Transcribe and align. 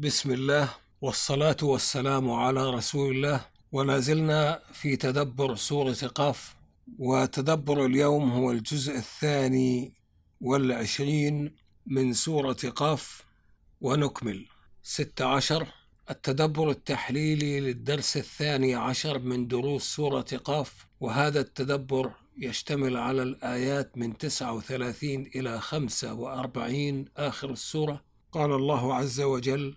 بسم 0.00 0.30
الله 0.30 0.68
والصلاة 1.00 1.56
والسلام 1.62 2.30
على 2.30 2.70
رسول 2.70 3.16
الله. 3.16 3.40
ولا 3.72 3.98
زلنا 3.98 4.62
في 4.72 4.96
تدبر 4.96 5.54
سورة 5.54 5.92
قاف 5.92 6.56
وتدبر 6.98 7.86
اليوم 7.86 8.30
هو 8.30 8.50
الجزء 8.50 8.96
الثاني 8.96 9.94
والعشرين 10.40 11.54
من 11.86 12.12
سورة 12.12 12.56
قاف. 12.76 13.24
ونكمل. 13.80 14.46
ستة 14.82 15.24
عشر 15.24 15.66
التدبر 16.10 16.70
التحليلي 16.70 17.60
للدرس 17.60 18.16
الثاني 18.16 18.74
عشر 18.74 19.18
من 19.18 19.48
دروس 19.48 19.82
سورة 19.82 20.30
قاف. 20.44 20.86
وهذا 21.00 21.40
التدبر 21.40 22.10
يشتمل 22.38 22.96
على 22.96 23.22
الآيات 23.22 23.98
من 23.98 24.18
39 24.18 25.30
إلى 25.34 25.60
45 25.60 27.04
آخر 27.16 27.50
السورة. 27.50 28.04
قال 28.32 28.52
الله 28.52 28.94
عز 28.94 29.20
وجل 29.20 29.76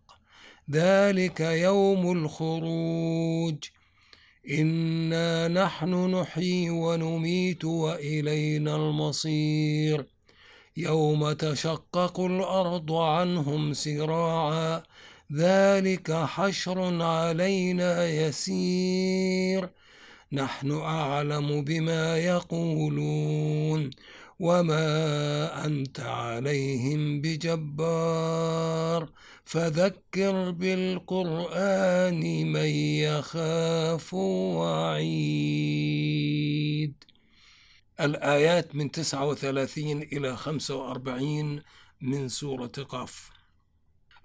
ذلك 0.69 1.39
يوم 1.39 2.11
الخروج. 2.11 3.55
إنا 4.51 5.47
نحن 5.47 6.15
نحيي 6.15 6.69
ونميت 6.69 7.65
وإلينا 7.65 8.75
المصير. 8.75 10.05
يوم 10.77 11.31
تشقق 11.31 12.19
الأرض 12.19 12.91
عنهم 12.91 13.73
سراعا 13.73 14.83
ذلك 15.37 16.11
حشر 16.11 17.03
علينا 17.03 18.07
يسير. 18.07 19.69
نحن 20.31 20.71
أعلم 20.71 21.63
بما 21.63 22.17
يقولون. 22.17 23.89
وما 24.41 25.65
أنت 25.65 25.99
عليهم 25.99 27.21
بجبار 27.21 29.09
فذكر 29.45 30.51
بالقرآن 30.51 32.51
من 32.51 32.65
يخاف 33.05 34.13
وعيد 34.53 35.03
الآيات 37.99 38.75
من 38.75 38.91
39 38.91 40.01
إلى 40.01 40.37
45 40.37 41.61
من 42.01 42.29
سورة 42.29 42.67
قاف. 42.67 43.29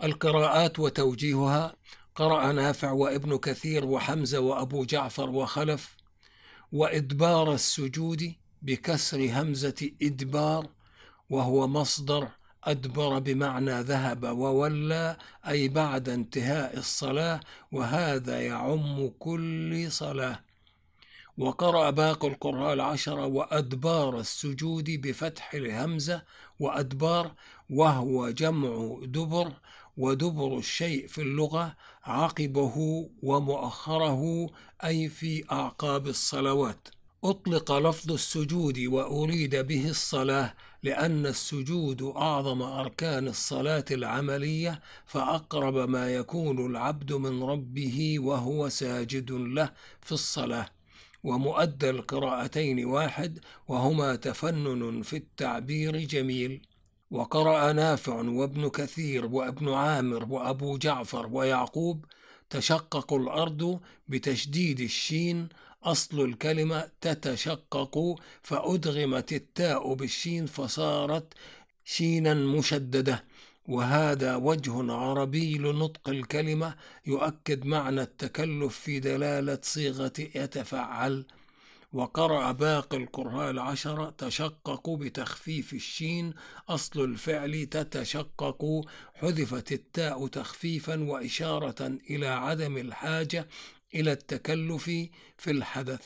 القراءات 0.02 0.78
وتوجيهها 0.78 1.76
قرأ 2.14 2.52
نافع 2.52 2.92
وابن 2.92 3.36
كثير 3.36 3.84
وحمزة 3.84 4.40
وأبو 4.40 4.84
جعفر 4.84 5.30
وخلف 5.30 5.96
وإدبار 6.72 7.54
السجود 7.54 8.34
بكسر 8.62 9.28
همزة 9.32 9.90
إدبار 10.02 10.66
وهو 11.30 11.66
مصدر 11.66 12.28
أدبر 12.64 13.18
بمعنى 13.18 13.80
ذهب 13.80 14.22
وولى 14.22 15.16
أي 15.48 15.68
بعد 15.68 16.08
انتهاء 16.08 16.78
الصلاة 16.78 17.40
وهذا 17.72 18.40
يعم 18.40 19.10
كل 19.18 19.92
صلاة. 19.92 20.40
وقرأ 21.38 21.90
باقي 21.90 22.28
القراء 22.28 22.72
العشرة 22.74 23.26
وأدبار 23.26 24.20
السجود 24.20 24.90
بفتح 24.90 25.54
الهمزة 25.54 26.22
وأدبار 26.60 27.32
وهو 27.70 28.30
جمع 28.30 28.98
دبر 29.02 29.52
ودبر 29.96 30.58
الشيء 30.58 31.06
في 31.06 31.20
اللغة 31.20 31.76
عقبه 32.04 33.08
ومؤخره 33.22 34.50
أي 34.84 35.08
في 35.08 35.44
أعقاب 35.52 36.06
الصلوات. 36.06 36.88
أطلق 37.24 37.72
لفظ 37.72 38.12
السجود 38.12 38.78
وأريد 38.78 39.56
به 39.56 39.90
الصلاة 39.90 40.54
لأن 40.82 41.26
السجود 41.26 42.02
أعظم 42.02 42.62
أركان 42.62 43.28
الصلاة 43.28 43.84
العملية 43.90 44.80
فأقرب 45.06 45.76
ما 45.76 46.14
يكون 46.14 46.66
العبد 46.66 47.12
من 47.12 47.42
ربه 47.42 48.16
وهو 48.18 48.68
ساجد 48.68 49.30
له 49.32 49.72
في 50.00 50.12
الصلاة. 50.12 50.68
ومؤدى 51.24 51.90
القراءتين 51.90 52.84
واحد 52.84 53.38
وهما 53.68 54.16
تفنن 54.16 55.02
في 55.02 55.16
التعبير 55.16 55.96
جميل. 55.96 56.66
وقرأ 57.10 57.72
نافع 57.72 58.14
وابن 58.14 58.68
كثير 58.68 59.26
وابن 59.26 59.68
عامر 59.72 60.26
وأبو 60.32 60.78
جعفر 60.78 61.26
ويعقوب 61.32 62.04
تشقق 62.50 63.12
الأرض 63.12 63.80
بتشديد 64.08 64.80
الشين 64.80 65.48
أصل 65.86 66.20
الكلمة 66.20 66.88
تتشقق 67.00 68.14
فأدغمت 68.42 69.32
التاء 69.32 69.94
بالشين 69.94 70.46
فصارت 70.46 71.34
شينا 71.84 72.34
مشددة. 72.34 73.24
وهذا 73.68 74.36
وجه 74.36 74.92
عربي 74.92 75.58
لنطق 75.58 76.08
الكلمة 76.08 76.74
يؤكد 77.06 77.66
معنى 77.66 78.02
التكلف 78.02 78.78
في 78.78 79.00
دلالة 79.00 79.58
صيغة 79.62 80.12
يتفعل. 80.18 81.24
وقرأ 81.92 82.52
باقي 82.52 82.96
القراء 82.96 83.50
العشرة 83.50 84.14
تشققوا 84.18 84.96
بتخفيف 84.96 85.72
الشين 85.72 86.34
أصل 86.68 87.04
الفعل 87.04 87.66
تتشقق. 87.66 88.84
حذفت 89.14 89.72
التاء 89.72 90.26
تخفيفا 90.26 91.02
وإشارة 91.02 91.98
إلى 92.10 92.26
عدم 92.26 92.76
الحاجة 92.76 93.48
إلى 94.00 94.12
التكلف 94.12 94.84
في 95.38 95.50
الحدث 95.50 96.00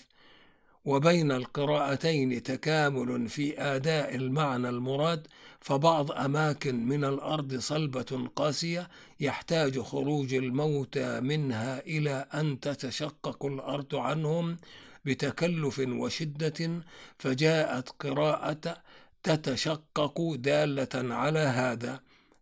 وبين 0.84 1.32
القراءتين 1.32 2.42
تكامل 2.42 3.28
في 3.28 3.60
آداء 3.60 4.14
المعنى 4.14 4.68
المراد 4.68 5.26
فبعض 5.60 6.12
أماكن 6.12 6.86
من 6.86 7.04
الأرض 7.04 7.58
صلبة 7.58 8.28
قاسية 8.36 8.88
يحتاج 9.20 9.80
خروج 9.80 10.34
الموتى 10.34 11.20
منها 11.20 11.80
إلى 11.80 12.26
أن 12.34 12.60
تتشقق 12.60 13.46
الأرض 13.46 13.94
عنهم 13.94 14.56
بتكلف 15.04 15.78
وشدة 15.78 16.82
فجاءت 17.18 17.88
قراءة 17.88 18.76
تتشقق 19.22 20.34
دالة 20.38 21.14
على 21.14 21.38
هذا. 21.38 22.00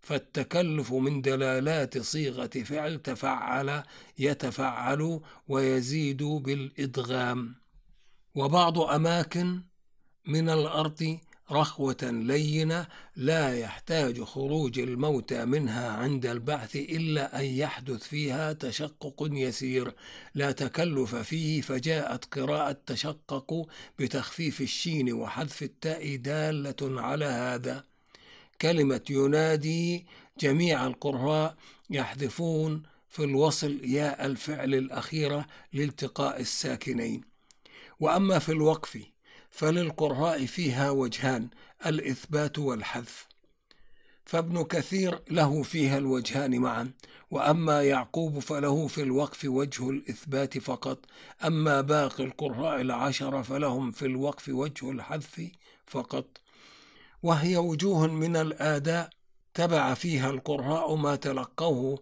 فالتكلف 0.09 0.93
من 0.93 1.23
دلالات 1.23 1.99
صيغة 1.99 2.51
فعل 2.65 2.99
تفعل 2.99 3.83
يتفعل 4.19 5.21
ويزيد 5.49 6.23
بالإدغام. 6.23 7.55
وبعض 8.35 8.79
أماكن 8.79 9.63
من 10.27 10.49
الأرض 10.49 11.19
رخوة 11.51 11.97
لينة 12.03 12.87
لا 13.17 13.59
يحتاج 13.59 14.23
خروج 14.23 14.79
الموتى 14.79 15.45
منها 15.45 15.91
عند 15.91 16.27
البعث 16.27 16.77
إلا 16.77 17.41
أن 17.41 17.45
يحدث 17.45 18.03
فيها 18.03 18.53
تشقق 18.53 19.29
يسير. 19.33 19.95
لا 20.35 20.53
تكلف 20.53 21.15
فيه 21.15 21.61
فجاءت 21.61 22.25
قراءة 22.25 22.77
تشقق 22.87 23.67
بتخفيف 23.99 24.61
الشين 24.61 25.13
وحذف 25.13 25.63
التاء 25.63 26.17
دالة 26.17 27.01
على 27.01 27.25
هذا. 27.25 27.98
كلمة 28.63 29.01
ينادي 29.11 30.07
جميع 30.41 30.87
القراء 30.87 31.57
يحذفون 31.91 32.83
في 33.09 33.25
الوصل 33.25 33.81
ياء 33.85 34.27
الفعل 34.27 34.75
الأخيرة 34.75 35.47
لالتقاء 35.73 36.41
الساكنين. 36.41 37.21
وأما 38.01 38.39
في 38.39 38.53
الوقف 38.53 38.99
فللقراء 39.51 40.47
فيها 40.47 40.91
وجهان 40.91 41.49
الإثبات 41.87 42.59
والحذف. 42.59 43.27
فابن 44.25 44.65
كثير 44.65 45.21
له 45.31 45.63
فيها 45.63 45.99
الوجهان 45.99 46.59
معا 46.59 46.93
وأما 47.31 47.83
يعقوب 47.83 48.39
فله 48.39 48.87
في 48.87 49.03
الوقف 49.03 49.45
وجه 49.45 49.91
الإثبات 49.91 50.59
فقط. 50.59 50.99
أما 51.45 51.81
باقي 51.81 52.25
القراء 52.25 52.81
العشرة 52.81 53.43
فلهم 53.43 53.93
في 53.93 54.07
الوقف 54.07 54.49
وجه 54.49 54.91
الحذف 54.91 55.51
فقط. 55.87 56.48
وهي 57.23 57.57
وجوه 57.57 58.07
من 58.07 58.37
الآداء 58.37 59.11
تبع 59.55 59.95
فيها 59.95 60.31
القراء 60.31 60.95
ما 60.95 61.17
تلقوه 61.17 61.99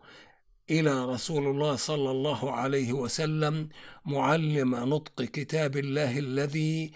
إلى 0.70 1.04
رسول 1.04 1.46
الله 1.46 1.76
صلى 1.76 2.10
الله 2.10 2.52
عليه 2.52 2.92
وسلم 2.92 3.68
معلم 4.04 4.74
نطق 4.74 5.22
كتاب 5.22 5.76
الله 5.76 6.18
الذي 6.18 6.92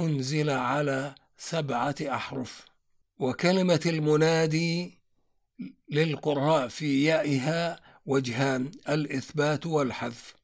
أنزل 0.00 0.50
على 0.50 1.14
سبعة 1.38 1.94
أحرف. 2.02 2.64
وكلمة 3.18 3.80
المنادي 3.86 4.98
للقراء 5.90 6.68
في 6.68 7.04
يائها 7.04 7.80
وجهان 8.06 8.70
الإثبات 8.88 9.66
والحذف. 9.66 10.34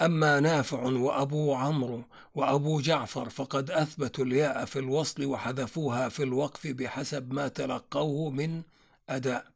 أما 0.00 0.40
نافع 0.40 0.82
وأبو 0.82 1.54
عمرو 1.54 2.04
وأبو 2.34 2.80
جعفر 2.80 3.28
فقد 3.28 3.70
أثبتوا 3.70 4.24
الياء 4.24 4.64
في 4.64 4.78
الوصل 4.78 5.24
وحذفوها 5.24 6.08
في 6.08 6.22
الوقف 6.22 6.66
بحسب 6.66 7.32
ما 7.32 7.48
تلقوه 7.48 8.30
من 8.30 8.62
أداء. 9.08 9.46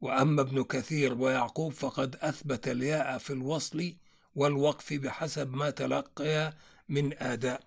وأما 0.00 0.42
ابن 0.42 0.62
كثير 0.62 1.14
ويعقوب 1.14 1.72
فقد 1.72 2.16
أثبت 2.20 2.68
الياء 2.68 3.18
في 3.18 3.32
الوصل 3.32 3.94
والوقف 4.34 4.92
بحسب 4.92 5.54
ما 5.54 5.70
تلقي 5.70 6.52
من 6.88 7.12
آداء. 7.18 7.60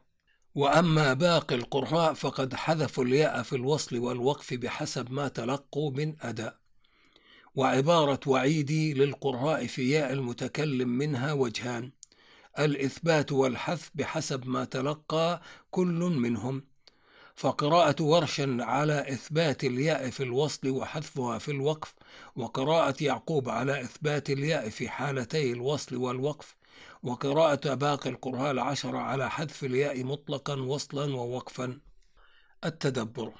وأما 0.56 1.13
باقي 1.13 1.56
القراء 1.56 2.13
فقد 2.13 2.53
حذفوا 2.53 3.03
الياء 3.03 3.44
في 3.44 3.56
الوصل 3.56 3.97
والوقف 3.97 4.53
بحسب 4.53 5.12
ما 5.12 5.27
تلقوا 5.27 5.91
من 5.91 6.15
أداء. 6.21 6.57
وعبارة 7.56 8.19
وعيدي 8.27 8.94
للقراء 8.94 9.68
في 9.68 9.89
ياء 9.89 10.13
المتكلم 10.13 10.89
منها 10.89 11.33
وجهان. 11.33 11.91
الإثبات 12.60 13.32
والحذف 13.32 13.92
بحسب 13.96 14.48
ما 14.48 14.66
تلقى 14.66 15.42
كل 15.72 16.00
منهم. 16.18 16.64
فقراءة 17.36 18.04
ورش 18.04 18.42
على 18.46 19.14
إثبات 19.14 19.64
الياء 19.64 20.10
في 20.10 20.24
الوصل 20.24 20.70
وحذفها 20.70 21.38
في 21.38 21.52
الوقف 21.52 21.96
وقراءة 22.36 23.04
يعقوب 23.04 23.50
على 23.50 23.82
إثبات 23.82 24.30
الياء 24.30 24.70
في 24.70 24.90
حالتي 24.90 25.52
الوصل 25.52 25.96
والوقف 25.96 26.56
وقراءة 27.04 27.74
باقي 27.74 28.10
القراء 28.10 28.52
العشرة 28.52 28.98
على 28.98 29.30
حذف 29.30 29.64
الياء 29.64 30.04
مطلقا 30.04 30.56
وصلا 30.56 31.16
ووقفا. 31.16 31.80
التدبر. 32.66 33.34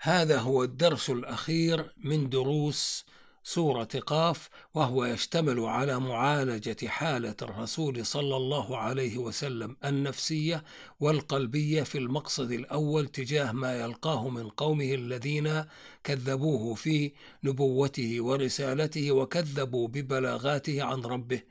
هذا 0.00 0.38
هو 0.38 0.64
الدرس 0.64 1.10
الأخير 1.10 1.94
من 1.96 2.28
دروس 2.28 3.04
سورة 3.54 3.88
قاف 4.06 4.48
وهو 4.74 5.04
يشتمل 5.04 5.60
على 5.60 6.00
معالجة 6.00 6.86
حالة 6.86 7.34
الرسول 7.42 8.06
صلى 8.06 8.36
الله 8.36 8.76
عليه 8.76 9.18
وسلم 9.18 9.76
النفسية 9.84 10.64
والقلبية 11.00 11.82
في 11.82 11.98
المقصد 11.98 12.52
الأول 12.52 13.08
تجاه 13.08 13.52
ما 13.52 13.80
يلقاه 13.80 14.28
من 14.28 14.48
قومه 14.48 14.94
الذين 14.94 15.64
كذبوه 16.04 16.74
في 16.74 17.12
نبوته 17.44 18.20
ورسالته 18.20 19.12
وكذبوا 19.12 19.88
ببلاغاته 19.88 20.82
عن 20.82 21.00
ربه. 21.00 21.42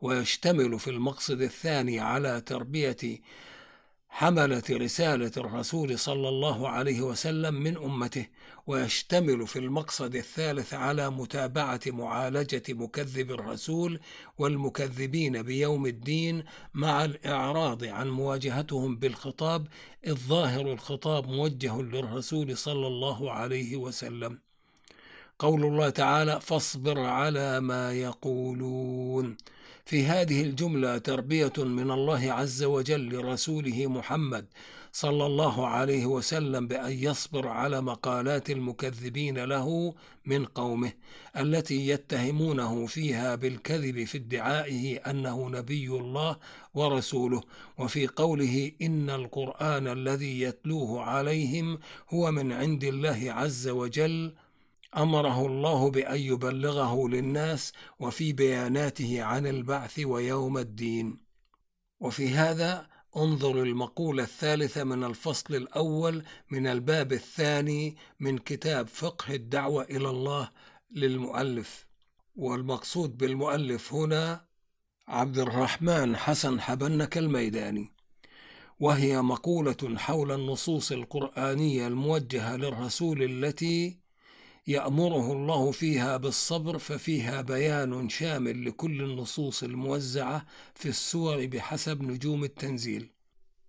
ويشتمل 0.00 0.78
في 0.78 0.90
المقصد 0.90 1.40
الثاني 1.40 2.00
على 2.00 2.40
تربية 2.40 3.20
حملة 4.08 4.62
رسالة 4.70 5.32
الرسول 5.36 5.98
صلى 5.98 6.28
الله 6.28 6.68
عليه 6.68 7.00
وسلم 7.00 7.54
من 7.54 7.76
أمته 7.76 8.26
ويشتمل 8.66 9.46
في 9.46 9.58
المقصد 9.58 10.14
الثالث 10.14 10.74
على 10.74 11.10
متابعة 11.10 11.80
معالجة 11.86 12.62
مكذب 12.68 13.30
الرسول 13.30 14.00
والمكذبين 14.38 15.42
بيوم 15.42 15.86
الدين 15.86 16.44
مع 16.74 17.04
الإعراض 17.04 17.84
عن 17.84 18.08
مواجهتهم 18.08 18.96
بالخطاب 18.96 19.66
الظاهر 20.06 20.72
الخطاب 20.72 21.28
موجه 21.28 21.82
للرسول 21.82 22.56
صلى 22.56 22.86
الله 22.86 23.32
عليه 23.32 23.76
وسلم. 23.76 24.38
قول 25.38 25.64
الله 25.64 25.90
تعالى 25.90 26.40
فاصبر 26.40 27.00
على 27.00 27.60
ما 27.60 27.92
يقولون 27.92 29.36
في 29.88 30.04
هذه 30.06 30.42
الجملة 30.42 30.98
تربية 30.98 31.52
من 31.56 31.90
الله 31.90 32.32
عز 32.32 32.62
وجل 32.64 33.08
لرسوله 33.14 33.86
محمد 33.86 34.46
صلى 34.92 35.26
الله 35.26 35.66
عليه 35.66 36.06
وسلم 36.06 36.66
بأن 36.66 36.92
يصبر 36.92 37.48
على 37.48 37.80
مقالات 37.80 38.50
المكذبين 38.50 39.44
له 39.44 39.94
من 40.26 40.44
قومه 40.44 40.92
التي 41.36 41.88
يتهمونه 41.88 42.86
فيها 42.86 43.34
بالكذب 43.34 44.04
في 44.04 44.18
ادعائه 44.18 44.96
أنه 44.96 45.48
نبي 45.48 45.88
الله 45.88 46.36
ورسوله 46.74 47.40
وفي 47.78 48.06
قوله 48.06 48.72
إن 48.82 49.10
القرآن 49.10 49.86
الذي 49.86 50.40
يتلوه 50.40 51.02
عليهم 51.02 51.78
هو 52.10 52.30
من 52.30 52.52
عند 52.52 52.84
الله 52.84 53.32
عز 53.32 53.68
وجل 53.68 54.32
أمره 54.96 55.46
الله 55.46 55.90
بأن 55.90 56.20
يبلغه 56.20 57.08
للناس 57.08 57.72
وفي 57.98 58.32
بياناته 58.32 59.22
عن 59.22 59.46
البعث 59.46 59.98
ويوم 59.98 60.58
الدين. 60.58 61.18
وفي 62.00 62.28
هذا 62.28 62.88
انظر 63.16 63.62
المقولة 63.62 64.22
الثالثة 64.22 64.84
من 64.84 65.04
الفصل 65.04 65.54
الأول 65.54 66.24
من 66.50 66.66
الباب 66.66 67.12
الثاني 67.12 67.96
من 68.20 68.38
كتاب 68.38 68.88
فقه 68.88 69.34
الدعوة 69.34 69.82
إلى 69.82 70.10
الله 70.10 70.50
للمؤلف. 70.90 71.86
والمقصود 72.36 73.16
بالمؤلف 73.16 73.94
هنا 73.94 74.44
عبد 75.08 75.38
الرحمن 75.38 76.16
حسن 76.16 76.60
حبنك 76.60 77.18
الميداني. 77.18 77.92
وهي 78.80 79.22
مقولة 79.22 79.96
حول 79.96 80.32
النصوص 80.32 80.92
القرآنية 80.92 81.86
الموجهة 81.86 82.56
للرسول 82.56 83.22
التي 83.22 84.07
يأمره 84.68 85.32
الله 85.32 85.70
فيها 85.70 86.16
بالصبر 86.16 86.78
ففيها 86.78 87.40
بيان 87.42 88.08
شامل 88.08 88.64
لكل 88.64 89.02
النصوص 89.02 89.62
الموزعة 89.62 90.46
في 90.74 90.88
السور 90.88 91.46
بحسب 91.46 92.02
نجوم 92.02 92.44
التنزيل. 92.44 93.17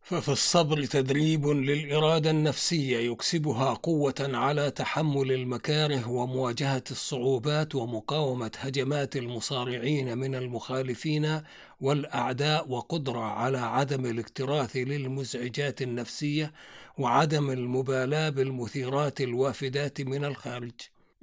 ففي 0.02 0.30
الصبر 0.30 0.86
تدريب 0.86 1.48
للإرادة 1.48 2.30
النفسية 2.30 3.12
يكسبها 3.12 3.74
قوة 3.74 4.16
على 4.20 4.72
تحمل 4.72 5.32
المكاره 5.32 6.10
ومواجهة 6.10 6.84
الصعوبات 6.92 7.76
ومقاومة 7.76 8.52
هجمات 8.58 9.16
المصارعين 9.16 10.18
من 10.18 10.36
المخالفين 10.36 11.42
والأعداء 11.82 12.70
وقدرة 12.70 13.20
على 13.20 13.58
عدم 13.58 14.06
الاكتراث 14.06 14.76
للمزعجات 14.76 15.82
النفسية 15.82 16.54
وعدم 16.98 17.52
المبالاة 17.52 18.30
بالمثيرات 18.30 19.22
الوافدات 19.22 20.02
من 20.02 20.26
الخارج. 20.26 20.74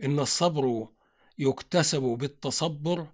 إن 0.04 0.18
الصبر 0.18 0.86
يكتسب 1.38 2.02
بالتصبر 2.02 3.06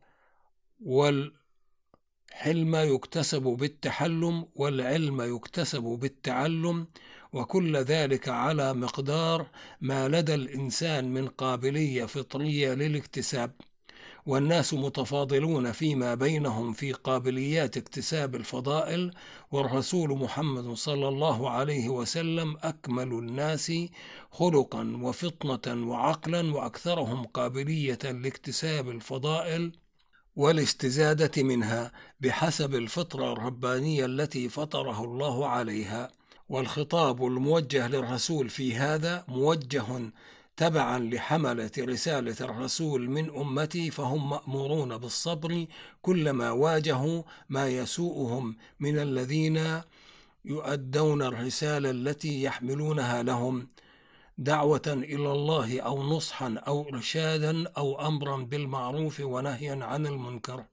والحلم 2.32 2.76
يكتسب 2.76 3.42
بالتحلم 3.42 4.46
والعلم 4.54 5.36
يكتسب 5.36 5.82
بالتعلم 5.82 6.86
وكل 7.32 7.76
ذلك 7.76 8.28
على 8.28 8.74
مقدار 8.74 9.46
ما 9.80 10.08
لدى 10.08 10.34
الإنسان 10.34 11.12
من 11.12 11.28
قابلية 11.28 12.04
فطرية 12.04 12.74
للاكتساب. 12.74 13.52
والناس 14.26 14.74
متفاضلون 14.74 15.72
فيما 15.72 16.14
بينهم 16.14 16.72
في 16.72 16.92
قابليات 16.92 17.76
اكتساب 17.76 18.34
الفضائل 18.34 19.10
والرسول 19.50 20.18
محمد 20.18 20.72
صلى 20.74 21.08
الله 21.08 21.50
عليه 21.50 21.88
وسلم 21.88 22.56
أكمل 22.62 23.12
الناس 23.12 23.72
خلقا 24.30 24.98
وفطنة 25.02 25.88
وعقلا 25.88 26.54
وأكثرهم 26.54 27.24
قابلية 27.24 27.98
لاكتساب 28.04 28.88
الفضائل. 28.88 29.81
والاستزادة 30.36 31.42
منها 31.42 31.92
بحسب 32.20 32.74
الفطرة 32.74 33.32
الربانية 33.32 34.04
التي 34.04 34.48
فطره 34.48 35.04
الله 35.04 35.48
عليها 35.48 36.10
والخطاب 36.48 37.26
الموجه 37.26 37.88
للرسول 37.88 38.48
في 38.48 38.74
هذا 38.74 39.24
موجه 39.28 39.84
تبعا 40.56 40.98
لحملة 40.98 41.70
رسالة 41.78 42.36
الرسول 42.40 43.10
من 43.10 43.30
أمتي 43.30 43.90
فهم 43.90 44.30
مأمورون 44.30 44.96
بالصبر 44.98 45.66
كلما 46.02 46.50
واجهوا 46.50 47.22
ما 47.48 47.68
يسوءهم 47.68 48.56
من 48.80 48.98
الذين 48.98 49.80
يؤدون 50.44 51.22
الرسالة 51.22 51.90
التي 51.90 52.42
يحملونها 52.42 53.22
لهم. 53.22 53.66
دعوة 54.38 54.82
إلى 54.86 55.32
الله 55.32 55.80
أو 55.80 56.02
نصحا 56.02 56.54
أو 56.66 56.88
إرشادا 56.88 57.68
أو 57.76 58.08
أمرا 58.08 58.36
بالمعروف 58.36 59.20
ونهيا 59.20 59.84
عن 59.84 60.06
المنكر. 60.06 60.64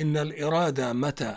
إن 0.00 0.16
الإرادة 0.16 0.92
متى 0.92 1.36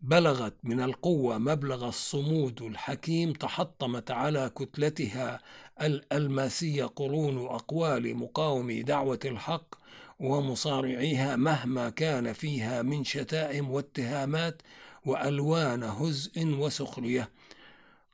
بلغت 0.00 0.54
من 0.62 0.80
القوة 0.80 1.38
مبلغ 1.38 1.88
الصمود 1.88 2.62
الحكيم 2.62 3.32
تحطمت 3.32 4.10
على 4.10 4.50
كتلتها 4.56 5.40
الألماسية 5.82 6.84
قرون 6.84 7.46
أقوال 7.46 8.16
مقاومي 8.16 8.82
دعوة 8.82 9.20
الحق 9.24 9.74
ومصارعيها 10.20 11.36
مهما 11.36 11.90
كان 11.90 12.32
فيها 12.32 12.82
من 12.82 13.04
شتائم 13.04 13.70
واتهامات 13.70 14.62
وألوان 15.06 15.82
هزء 15.82 16.46
وسخرية. 16.46 17.30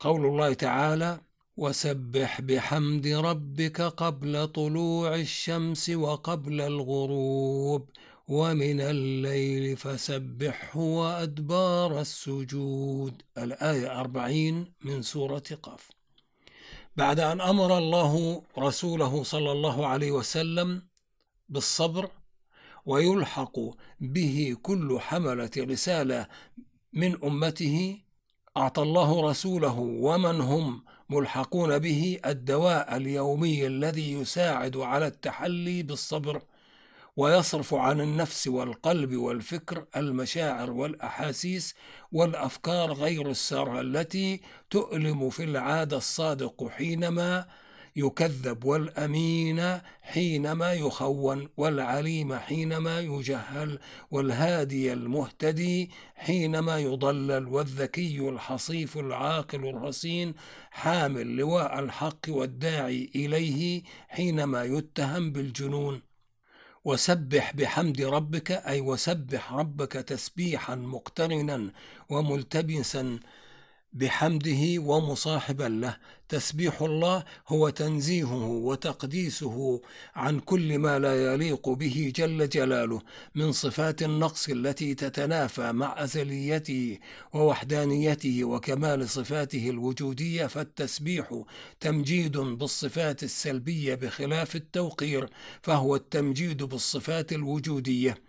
قول 0.00 0.26
الله 0.26 0.52
تعالى 0.52 1.21
وسبح 1.56 2.40
بحمد 2.40 3.06
ربك 3.06 3.80
قبل 3.80 4.48
طلوع 4.48 5.14
الشمس 5.14 5.90
وقبل 5.90 6.60
الغروب 6.60 7.88
ومن 8.28 8.80
الليل 8.80 9.76
فسبحه 9.76 10.78
وأدبار 10.78 12.00
السجود. 12.00 13.22
الآية 13.38 14.00
أربعين 14.00 14.72
من 14.84 15.02
سورة 15.02 15.42
قاف. 15.62 15.90
بعد 16.96 17.20
أن 17.20 17.40
أمر 17.40 17.78
الله 17.78 18.42
رسوله 18.58 19.22
صلى 19.22 19.52
الله 19.52 19.86
عليه 19.86 20.10
وسلم 20.10 20.82
بالصبر 21.48 22.10
ويلحق 22.86 23.58
به 24.00 24.56
كل 24.62 25.00
حملة 25.00 25.50
رسالة 25.58 26.28
من 26.92 27.25
أمته 27.25 27.98
أعطى 28.56 28.82
الله 28.82 29.30
رسوله 29.30 29.78
ومن 29.78 30.40
هم 30.40 30.84
ملحقون 31.08 31.78
به 31.78 32.20
الدواء 32.26 32.96
اليومي 32.96 33.66
الذي 33.66 34.12
يساعد 34.12 34.76
على 34.76 35.06
التحلي 35.06 35.82
بالصبر 35.82 36.42
ويصرف 37.16 37.75
عن 37.75 38.00
النفس 38.00 38.48
والقلب 38.48 39.16
والفكر 39.16 39.84
المشاعر 39.96 40.70
والأحاسيس 40.70 41.75
والأفكار 42.12 42.92
غير 42.92 43.30
السارة 43.30 43.80
التي 43.80 44.40
تؤلم 44.70 45.30
في 45.30 45.44
العادة 45.44 45.96
الصادق 45.96 46.68
حينما 46.68 47.46
يكذب 47.96 48.64
والأمين 48.64 49.80
حينما 50.02 50.72
يخون 50.72 51.48
والعليم 51.56 52.34
حينما 52.34 53.00
يجهل 53.00 53.78
والهادي 54.10 54.92
المهتدي 54.92 55.90
حينما 56.14 56.78
يضلل 56.78 57.48
والذكي 57.48 58.28
الحصيف 58.28 58.98
العاقل 58.98 59.68
الرصين 59.68 60.34
حامل 60.70 61.36
لواء 61.36 61.78
الحق 61.78 62.20
والداعي 62.28 63.10
إليه 63.14 63.82
حينما 64.08 64.64
يتهم 64.64 65.32
بالجنون. 65.32 66.02
وسبح 66.84 67.52
بحمد 67.56 68.00
ربك 68.00 68.50
أي 68.50 68.80
وسبح 68.80 69.52
ربك 69.52 69.92
تسبيحا 69.92 70.74
مقترنا 70.74 71.70
وملتبسا 72.10 73.18
بحمده 73.96 74.78
ومصاحبا 74.78 75.64
له. 75.64 75.96
تسبيح 76.28 76.82
الله 76.82 77.24
هو 77.48 77.68
تنزيهه 77.68 78.46
وتقديسه 78.46 79.80
عن 80.14 80.40
كل 80.40 80.78
ما 80.78 80.98
لا 80.98 81.32
يليق 81.32 81.68
به 81.68 82.12
جل 82.16 82.48
جلاله 82.48 83.02
من 83.34 83.52
صفات 83.52 84.02
النقص 84.02 84.48
التي 84.48 84.94
تتنافى 84.94 85.72
مع 85.72 86.04
أزليته 86.04 86.98
ووحدانيته 87.32 88.44
وكمال 88.44 89.08
صفاته 89.08 89.70
الوجودية. 89.70 90.46
فالتسبيح 90.46 91.42
تمجيد 91.80 92.38
بالصفات 92.38 93.22
السلبية 93.22 93.94
بخلاف 93.94 94.56
التوقير 94.56 95.28
فهو 95.62 95.96
التمجيد 95.96 96.62
بالصفات 96.62 97.32
الوجودية. 97.32 98.25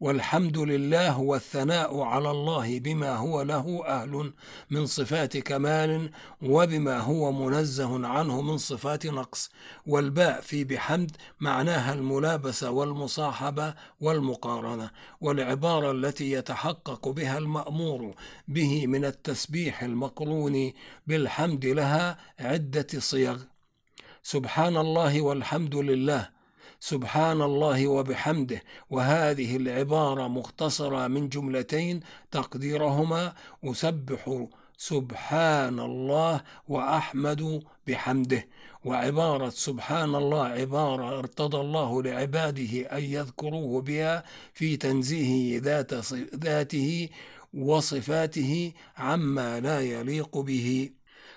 والحمد 0.00 0.58
لله 0.58 1.20
والثناء 1.20 2.00
على 2.00 2.30
الله 2.30 2.78
بما 2.78 3.16
هو 3.16 3.42
له 3.42 3.82
أهل 3.86 4.32
من 4.70 4.86
صفات 4.86 5.36
كمال 5.36 6.10
وبما 6.42 6.98
هو 6.98 7.32
منزه 7.32 8.06
عنه 8.06 8.40
من 8.40 8.58
صفات 8.58 9.06
نقص. 9.06 9.50
والباء 9.86 10.40
في 10.40 10.64
بحمد 10.64 11.16
معناها 11.40 11.92
الملابسة 11.92 12.70
والمصاحبة 12.70 13.74
والمقارنة 14.00 14.90
والعبارة 15.20 15.90
التي 15.90 16.32
يتحقق 16.32 17.08
بها 17.08 17.38
المأمور 17.38 18.14
به 18.48 18.86
من 18.86 19.04
التسبيح 19.04 19.82
المقرون 19.82 20.72
بالحمد 21.06 21.66
لها 21.66 22.18
عدة 22.40 22.86
صيغ. 22.98 23.38
سبحان 24.22 24.76
الله 24.76 25.22
والحمد 25.22 25.76
لله 25.76 26.35
سبحان 26.92 27.42
الله 27.42 27.86
وبحمده. 27.86 28.62
وهذه 28.90 29.56
العبارة 29.56 30.28
مختصرة 30.28 31.06
من 31.08 31.28
جملتين 31.28 32.00
تقديرهما. 32.30 33.32
أسبح 33.64 34.46
سبحان 34.78 35.80
الله 35.80 36.40
وأحمد 36.68 37.62
بحمده. 37.86 38.46
وعبارة 38.84 39.48
سبحان 39.48 40.14
الله 40.14 40.44
عبارة 40.44 41.18
ارتضى 41.18 41.60
الله 41.60 42.02
لعباده 42.02 42.72
أن 42.96 43.02
يذكروه 43.02 43.82
بها 43.82 44.24
في 44.54 44.76
تنزيهه 44.76 45.60
ذات 45.62 45.94
ذاته 46.34 47.08
وصفاته 47.54 48.72
عما 48.96 49.60
لا 49.60 49.80
يليق 49.80 50.38
به. 50.38 50.90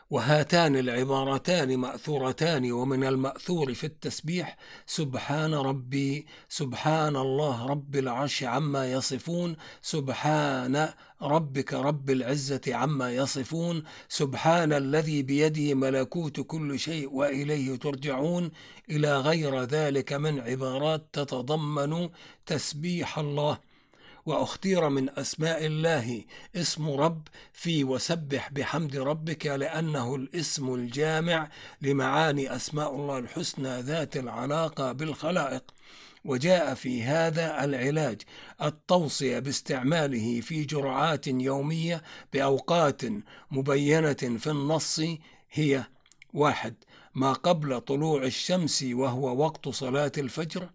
وهاتان 0.09 0.75
العبارتان 0.75 1.77
مأثورتان 1.77 2.71
ومن 2.71 3.03
المأثور 3.03 3.73
في 3.73 3.83
التسبيح 3.83 4.57
سبحان 4.85 5.53
ربي 5.53 6.27
سبحان 6.49 7.15
الله 7.15 7.65
رب 7.65 7.95
العرش 7.95 8.43
عما 8.43 8.91
يصفون 8.91 9.55
سبحان 9.81 10.89
ربك 11.21 11.73
رب 11.73 12.09
العزة 12.09 12.61
عما 12.67 13.11
يصفون 13.15 13.83
سبحان 14.07 14.73
الذي 14.73 15.23
بيده 15.23 15.73
ملكوت 15.73 16.39
كل 16.39 16.79
شيء 16.79 17.13
وإليه 17.13 17.75
ترجعون. 17.75 18.51
إلى 18.89 19.17
غير 19.17 19.63
ذلك 19.63 20.13
من 20.13 20.39
عبارات 20.39 21.05
تتضمن 21.13 22.09
تسبيح 22.45 23.19
الله. 23.19 23.59
وأختير 24.29 24.89
من 24.89 25.09
أسماء 25.09 25.65
الله 25.65 26.23
اسم 26.55 26.89
رب 26.89 27.27
في 27.53 27.83
وسبح 27.83 28.49
بحمد 28.51 28.95
ربك 28.95 29.45
لأنه 29.45 30.15
الاسم 30.15 30.73
الجامع 30.73 31.49
لمعاني 31.81 32.55
أسماء 32.55 32.95
الله 32.95 33.17
الحسنى 33.17 33.81
ذات 33.81 34.17
العلاقة 34.17 34.91
بالخلائق. 34.91 35.63
وجاء 36.25 36.73
في 36.73 37.03
هذا 37.03 37.63
العلاج 37.63 38.21
التوصية 38.61 39.39
باستعماله 39.39 40.41
في 40.41 40.63
جرعات 40.63 41.27
يومية 41.27 42.03
بأوقات 42.33 43.01
مبينة 43.51 44.13
في 44.13 44.47
النص 44.47 45.01
هي 45.51 45.83
واحد 46.33 46.73
ما 47.15 47.33
قبل 47.33 47.81
طلوع 47.81 48.23
الشمس 48.23 48.83
وهو 48.83 49.37
وقت 49.43 49.69
صلاة 49.69 50.11
الفجر. 50.17 50.69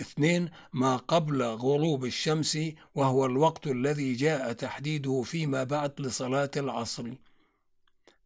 اثنين 0.00 0.50
ما 0.72 0.96
قبل 0.96 1.42
غروب 1.42 2.04
الشمس 2.04 2.58
وهو 2.94 3.26
الوقت 3.26 3.66
الذي 3.66 4.12
جاء 4.14 4.52
تحديده 4.52 5.22
فيما 5.22 5.64
بعد 5.64 6.00
لصلاة 6.00 6.50
العصر. 6.56 7.04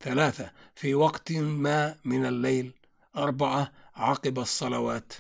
ثلاثة 0.01 0.51
في 0.75 0.95
وقت 0.95 1.33
ما 1.33 1.97
من 2.05 2.27
الليل. 2.27 2.73
أربعة 3.17 3.73
عقب 3.97 4.39
الصلوات. 4.39 5.13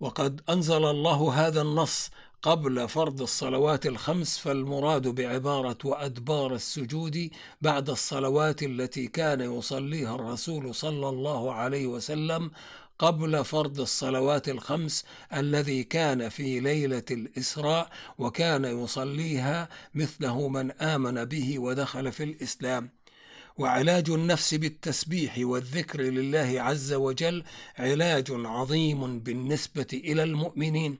وقد 0.00 0.40
أنزل 0.48 0.84
الله 0.84 1.46
هذا 1.46 1.62
النص 1.62 2.10
قبل 2.42 2.88
فرض 2.88 3.22
الصلوات 3.22 3.86
الخمس 3.86 4.38
فالمراد 4.38 5.08
بعبارة 5.08 5.78
وأدبار 5.84 6.54
السجود 6.54 7.30
بعد 7.60 7.90
الصلوات 7.90 8.62
التي 8.62 9.06
كان 9.06 9.40
يصليها 9.40 10.14
الرسول 10.14 10.74
صلى 10.74 11.08
الله 11.08 11.52
عليه 11.52 11.86
وسلم 11.86 12.50
قبل 12.98 13.44
فرض 13.44 13.80
الصلوات 13.80 14.48
الخمس 14.48 15.04
الذي 15.34 15.84
كان 15.84 16.28
في 16.28 16.60
ليلة 16.60 17.04
الإسراء 17.10 17.90
وكان 18.18 18.64
يصليها 18.64 19.68
مثله 19.94 20.48
من 20.48 20.70
آمن 20.70 21.24
به 21.24 21.58
ودخل 21.58 22.12
في 22.12 22.24
الإسلام. 22.24 22.90
وعلاج 23.58 24.10
النفس 24.10 24.54
بالتسبيح 24.54 25.38
والذكر 25.38 26.00
لله 26.00 26.62
عز 26.62 26.92
وجل 26.92 27.44
علاج 27.78 28.24
عظيم 28.30 29.20
بالنسبة 29.20 29.86
إلى 29.92 30.22
المؤمنين 30.22 30.98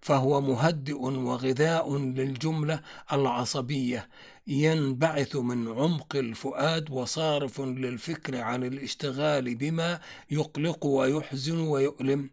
فهو 0.00 0.40
مهدئ 0.40 1.00
وغذاء 1.02 1.96
للجملة 1.96 2.80
العصبية. 3.12 4.08
ينبعث 4.46 5.36
من 5.36 5.68
عمق 5.68 6.16
الفؤاد 6.16 6.90
وصارف 6.90 7.60
للفكر 7.60 8.36
عن 8.36 8.64
الاشتغال 8.64 9.54
بما 9.54 10.00
يقلق 10.30 10.86
ويحزن 10.86 11.58
ويؤلم. 11.58 12.30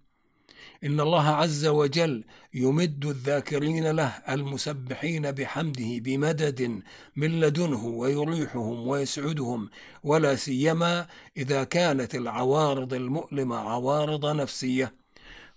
إن 0.84 1.00
الله 1.00 1.28
عز 1.28 1.66
وجل 1.66 2.24
يمد 2.54 3.06
الذاكرين 3.06 3.92
له 3.92 4.08
المسبحين 4.30 5.32
بحمده 5.32 6.00
بمدد 6.00 6.82
من 7.16 7.40
لدنه 7.40 7.86
ويريحهم 7.86 8.88
ويسعدهم 8.88 9.70
ولا 10.04 10.36
سيما 10.36 11.08
إذا 11.38 11.64
كانت 11.64 12.16
العوارض 12.16 12.94
المؤلمة 12.94 13.56
عوارض 13.56 14.26
نفسية. 14.26 14.96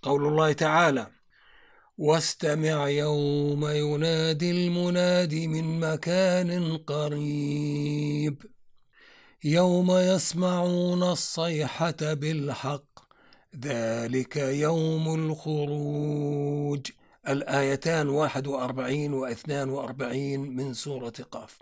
قول 0.02 0.26
الله 0.26 0.52
تعالى 0.52 1.10
واستمع 1.98 2.88
يوم 2.88 3.68
ينادي 3.68 4.50
المناد 4.50 5.34
من 5.34 5.80
مكان 5.80 6.76
قريب 6.76 8.42
يوم 9.44 9.90
يسمعون 9.90 11.02
الصيحة 11.02 12.14
بالحق. 12.14 12.99
ذلك 13.56 14.36
يوم 14.36 15.14
الخروج. 15.14 16.90
الآيتان 17.28 18.08
41 18.08 19.14
و 19.14 19.26
42 19.26 20.40
من 20.56 20.74
سورة 20.74 21.12
قاف. 21.30 21.58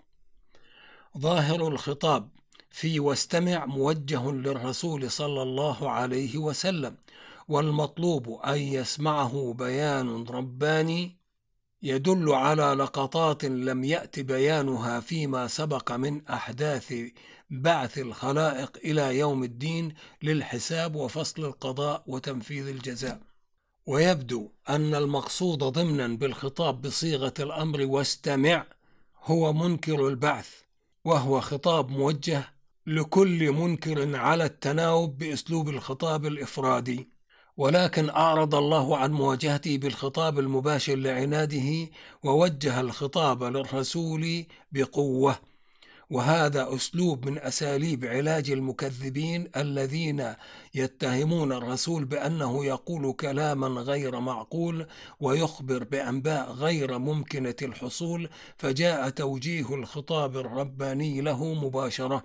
ظاهر 1.17 1.67
الخطاب 1.67 2.29
في 2.69 2.99
واستمع 2.99 3.65
موجه 3.65 4.31
للرسول 4.31 5.11
صلى 5.11 5.41
الله 5.41 5.89
عليه 5.89 6.37
وسلم 6.37 6.95
والمطلوب 7.47 8.29
أن 8.45 8.57
يسمعه 8.57 9.53
بيان 9.57 10.23
رباني 10.23 11.18
يدل 11.83 12.31
على 12.31 12.63
لقطات 12.63 13.45
لم 13.45 13.83
يأت 13.83 14.19
بيانها 14.19 14.99
فيما 14.99 15.47
سبق 15.47 15.91
من 15.91 16.27
أحداث 16.27 16.93
بعث 17.49 17.97
الخلائق 17.97 18.77
إلى 18.85 19.19
يوم 19.19 19.43
الدين 19.43 19.93
للحساب 20.23 20.95
وفصل 20.95 21.45
القضاء 21.45 22.03
وتنفيذ 22.07 22.67
الجزاء. 22.67 23.19
ويبدو 23.85 24.49
أن 24.69 24.95
المقصود 24.95 25.59
ضمنا 25.59 26.07
بالخطاب 26.07 26.81
بصيغة 26.81 27.33
الأمر 27.39 27.85
واستمع 27.85 28.65
هو 29.23 29.53
منكر 29.53 30.07
البعث 30.07 30.49
وهو 31.05 31.41
خطاب 31.41 31.89
موجه 31.89 32.53
لكل 32.87 33.51
منكر 33.51 34.15
على 34.15 34.45
التناوب 34.45 35.17
بأسلوب 35.17 35.69
الخطاب 35.69 36.25
الإفرادي. 36.25 37.18
ولكن 37.59 38.09
أعرض 38.09 38.55
الله 38.55 38.97
عن 38.97 39.11
مواجهته 39.11 39.77
بالخطاب 39.77 40.39
المباشر 40.39 40.95
لعناده 40.95 41.89
ووجه 42.23 42.81
الخطاب 42.81 43.43
للرسول 43.43 44.45
بقوة. 44.71 45.39
وهذا 46.09 46.75
أسلوب 46.75 47.25
من 47.25 47.37
أساليب 47.37 48.05
علاج 48.05 48.51
المكذبين 48.51 49.49
الذين 49.57 50.33
يتهمون 50.75 51.51
الرسول 51.51 52.05
بأنه 52.05 52.65
يقول 52.65 53.13
كلاما 53.13 53.67
غير 53.67 54.19
معقول 54.19 54.87
ويخبر 55.19 55.83
بأنباء 55.83 56.51
غير 56.51 56.97
ممكنة 56.97 57.55
الحصول 57.61 58.29
فجاء 58.57 59.09
توجيه 59.09 59.75
الخطاب 59.75 60.37
الرباني 60.37 61.21
له 61.21 61.53
مباشرة. 61.53 62.23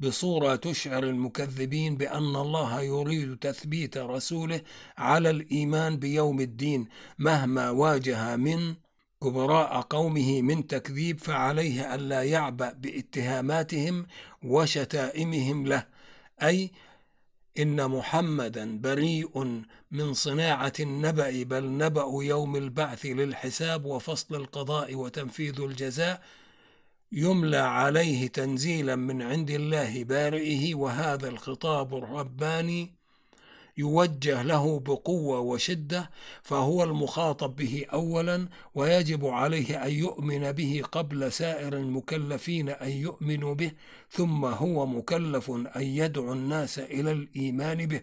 بصورة 0.00 0.56
تشعر 0.56 1.04
المكذبين 1.04 1.96
بأن 1.96 2.36
الله 2.36 2.80
يريد 2.80 3.36
تثبيت 3.36 3.98
رسوله 3.98 4.60
على 4.98 5.30
الإيمان 5.30 5.96
بيوم 5.96 6.40
الدين 6.40 6.88
مهما 7.18 7.70
واجه 7.70 8.36
من 8.36 8.74
كبراء 9.22 9.80
قومه 9.80 10.42
من 10.42 10.66
تكذيب 10.66 11.18
فعليه 11.18 11.94
ألا 11.94 12.22
يعبأ 12.22 12.72
باتهاماتهم 12.72 14.06
وشتائمهم 14.42 15.66
له. 15.66 15.86
أي 16.42 16.70
إن 17.58 17.88
محمدا 17.90 18.78
بريء 18.80 19.62
من 19.90 20.14
صناعة 20.14 20.72
النبأ 20.80 21.42
بل 21.42 21.64
نبأ 21.76 22.10
يوم 22.22 22.56
البعث 22.56 23.06
للحساب 23.06 23.84
وفصل 23.84 24.34
القضاء 24.34 24.94
وتنفيذ 24.94 25.60
الجزاء. 25.60 26.22
يملى 27.12 27.56
عليه 27.56 28.26
تنزيلا 28.26 28.96
من 28.96 29.22
عند 29.22 29.50
الله 29.50 30.04
بارئه 30.04 30.74
وهذا 30.74 31.28
الخطاب 31.28 31.94
الرباني 31.94 32.96
يوجه 33.78 34.42
له 34.42 34.80
بقوة 34.80 35.40
وشدة 35.40 36.10
فهو 36.42 36.84
المخاطب 36.84 37.56
به 37.56 37.86
أولا 37.92 38.48
ويجب 38.74 39.26
عليه 39.26 39.84
أن 39.86 39.92
يؤمن 39.92 40.52
به 40.52 40.82
قبل 40.92 41.32
سائر 41.32 41.76
المكلفين 41.76 42.68
أن 42.68 42.90
يؤمنوا 42.90 43.54
به 43.54 43.72
ثم 44.10 44.44
هو 44.44 44.86
مكلف 44.86 45.50
أن 45.50 45.82
يدعو 45.82 46.32
الناس 46.32 46.78
إلى 46.78 47.12
الإيمان 47.12 47.86
به. 47.86 48.02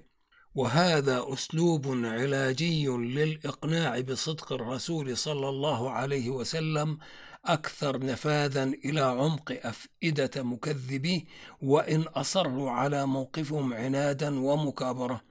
وهذا 0.55 1.25
أسلوب 1.33 1.88
علاجي 1.88 2.88
للإقناع 2.88 4.00
بصدق 4.00 4.53
الرسول 4.53 5.17
صلى 5.17 5.50
الله 5.50 5.89
عليه 5.91 6.29
وسلم 6.29 6.98
أكثر 7.45 8.05
نفاذا 8.05 8.63
إلى 8.63 9.01
عمق 9.01 9.59
أفئدة 9.63 10.43
مكذبيه 10.43 11.21
وإن 11.62 12.01
أصروا 12.01 12.71
على 12.71 13.05
موقفهم 13.05 13.73
عنادا 13.73 14.39
ومكابرة. 14.39 15.21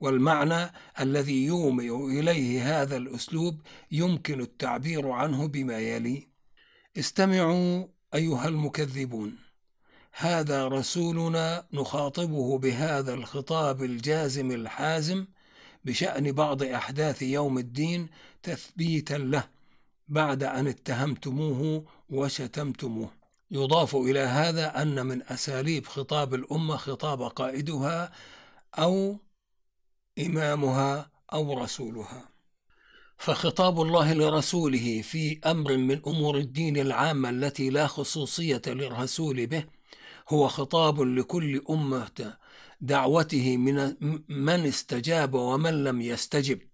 والمعنى 0.00 0.72
الذي 1.00 1.44
يومئ 1.44 2.20
إليه 2.20 2.82
هذا 2.82 2.96
الأسلوب 2.96 3.60
يمكن 3.92 4.40
التعبير 4.40 5.08
عنه 5.08 5.48
بما 5.48 5.78
يلي. 5.78 6.28
استمعوا 6.98 7.86
أيها 8.14 8.48
المكذبون 8.48 9.36
هذا 10.12 10.68
رسولنا 10.68 11.66
نخاطبه 11.72 12.58
بهذا 12.58 13.14
الخطاب 13.14 13.84
الجازم 13.84 14.50
الحازم 14.50 15.26
بشأن 15.84 16.32
بعض 16.32 16.62
أحداث 16.62 17.22
يوم 17.22 17.58
الدين 17.58 18.08
تثبيتا 18.42 19.14
له. 19.14 19.59
بعد 20.10 20.42
أن 20.42 20.66
اتهمتموه 20.66 21.84
وشتمتموه. 22.10 23.10
يضاف 23.50 23.96
إلى 23.96 24.20
هذا 24.20 24.82
أن 24.82 25.06
من 25.06 25.22
أساليب 25.22 25.86
خطاب 25.86 26.34
الأمة 26.34 26.76
خطاب 26.76 27.22
قائدها 27.22 28.12
أو 28.78 29.18
إمامها 30.18 31.10
أو 31.32 31.62
رسولها. 31.62 32.28
فخطاب 33.18 33.80
الله 33.82 34.12
لرسوله 34.12 35.02
في 35.02 35.40
أمر 35.46 35.76
من 35.76 36.00
أمور 36.06 36.38
الدين 36.38 36.76
العامة 36.76 37.30
التي 37.30 37.70
لا 37.70 37.86
خصوصية 37.86 38.62
للرسول 38.66 39.46
به 39.46 39.64
هو 40.28 40.48
خطاب 40.48 41.00
لكل 41.00 41.62
أمة 41.70 42.36
دعوته 42.80 43.56
من 43.56 43.96
من 44.28 44.66
استجاب 44.66 45.34
ومن 45.34 45.84
لم 45.84 46.00
يستجب. 46.00 46.69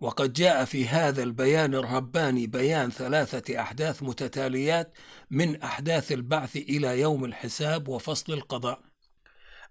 وقد 0.00 0.32
جاء 0.32 0.64
في 0.64 0.88
هذا 0.88 1.22
البيان 1.22 1.74
الرباني 1.74 2.46
بيان 2.46 2.90
ثلاثة 2.90 3.60
أحداث 3.60 4.02
متتاليات 4.02 4.92
من 5.30 5.62
أحداث 5.62 6.12
البعث 6.12 6.56
إلى 6.56 7.00
يوم 7.00 7.24
الحساب 7.24 7.88
وفصل 7.88 8.32
القضاء. 8.32 8.80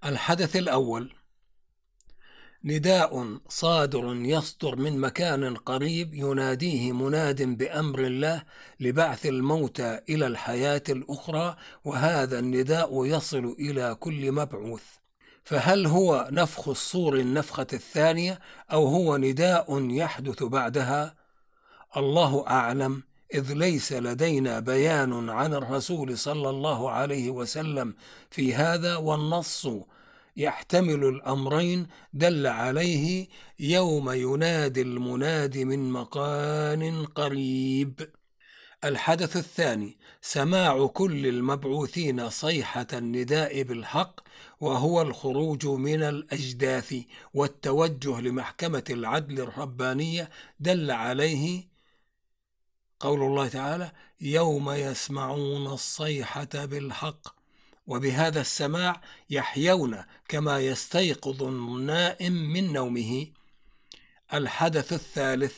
الحدث 0.06 0.56
الأول 0.56 1.14
نداء 2.64 3.40
صادر 3.48 4.16
يصدر 4.16 4.76
من 4.76 5.00
مكان 5.00 5.56
قريب 5.56 6.14
يناديه 6.14 6.92
مناد 6.92 7.42
بأمر 7.42 8.00
الله 8.00 8.44
لبعث 8.80 9.26
الموتى 9.26 10.00
إلى 10.10 10.28
الحياة 10.28 10.84
الأخرى 10.90 11.56
وهذا 11.86 12.40
النداء 12.40 13.06
يصل 13.06 13.56
إلى 13.60 13.96
كل 13.96 14.32
مبعوث 14.32 14.99
فهل 15.50 15.88
هو 15.88 16.28
نفخ 16.32 16.68
الصور 16.68 17.16
النفخة 17.20 17.68
الثانية 17.74 18.40
أو 18.72 18.88
هو 18.88 19.18
نداء 19.18 19.90
يحدث 19.90 20.44
بعدها؟ 20.44 21.16
الله 21.98 22.48
أعلم 22.48 23.04
إذ 23.34 23.54
ليس 23.54 23.94
لدينا 23.94 24.60
بيان 24.60 25.30
عن 25.30 25.54
الرسول 25.54 26.18
صلى 26.18 26.50
الله 26.50 26.92
عليه 26.92 27.30
وسلم 27.30 27.94
في 28.30 28.56
هذا 28.56 28.96
والنص 28.96 29.68
يحتمل 30.38 31.04
الأمرين 31.04 31.88
دل 32.14 32.48
عليه 32.48 33.28
يوم 33.60 34.12
ينادي 34.12 34.82
المناد 34.82 35.58
من 35.58 35.92
مكان 35.92 37.06
قريب 37.06 38.10
الحدث 38.84 39.38
الثاني 39.38 39.98
سماع 40.22 40.88
كل 40.88 41.28
المبعوثين 41.28 42.30
صيحة 42.30 42.88
النداء 42.94 43.64
بالحق 43.64 44.20
وهو 44.60 45.02
الخروج 45.02 45.66
من 45.66 46.04
الأجداث 46.04 46.96
والتوجه 47.34 48.20
لمحكمة 48.22 48.84
العدل 48.90 49.40
الربانية 49.42 50.30
دل 50.60 50.92
عليه 50.92 51.68
قول 53.00 53.22
الله 53.22 53.48
تعالى 53.48 53.92
يوم 54.22 54.72
يسمعون 54.72 55.68
الصيحة 55.68 56.66
بالحق 56.66 57.40
وبهذا 57.88 58.42
السماع 58.42 59.02
يحيون 59.30 60.04
كما 60.28 60.60
يستيقظ 60.60 61.44
النائم 61.44 62.34
من 62.34 62.74
نومه. 62.74 63.28
الحدث 64.34 64.94
الثالث 64.94 65.56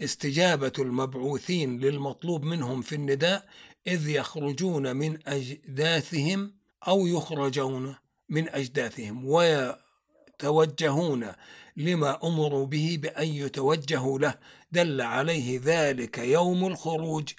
استجابة 0.00 0.72
المبعوثين 0.78 1.80
للمطلوب 1.80 2.42
منهم 2.42 2.82
في 2.82 2.94
النداء 2.94 3.48
إذ 3.86 4.08
يخرجون 4.08 4.96
من 4.96 5.28
أجداثهم 5.28 6.54
أو 6.88 7.06
يخرجون. 7.06 7.96
من 8.28 8.48
أجداثهم 8.48 9.24
ويتوجهون 9.24 11.32
لما 11.76 12.18
أمروا 12.24 12.66
به 12.66 12.98
بأن 13.02 13.28
يتوجهوا 13.28 14.18
له. 14.18 14.34
دل 14.72 15.00
عليه 15.00 15.60
ذلك 15.64 16.18
يوم 16.18 16.66
الخروج 16.66 17.32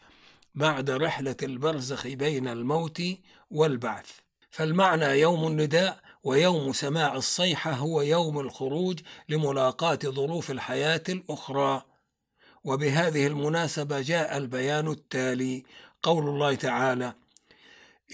بعد 0.56 0.90
رحلة 0.90 1.36
البرزخ 1.44 2.08
بين 2.08 2.48
الموت 2.48 3.02
والبعث. 3.52 4.10
فالمعنى 4.50 5.06
يوم 5.06 5.48
النداء 5.48 6.00
ويوم 6.24 6.74
سماع 6.74 7.16
الصيحة 7.16 7.72
هو 7.72 8.02
يوم 8.02 8.40
الخروج 8.40 9.00
لملاقاة 9.30 10.00
ظروف 10.06 10.52
الحياة 10.52 11.04
الأخرى. 11.10 11.84
وبهذه 12.64 13.28
المناسبة 13.28 14.02
جاء 14.02 14.38
البيان 14.38 14.88
التالي. 14.88 15.64
قول 16.04 16.30
الله 16.30 16.56
تعالى 16.56 17.14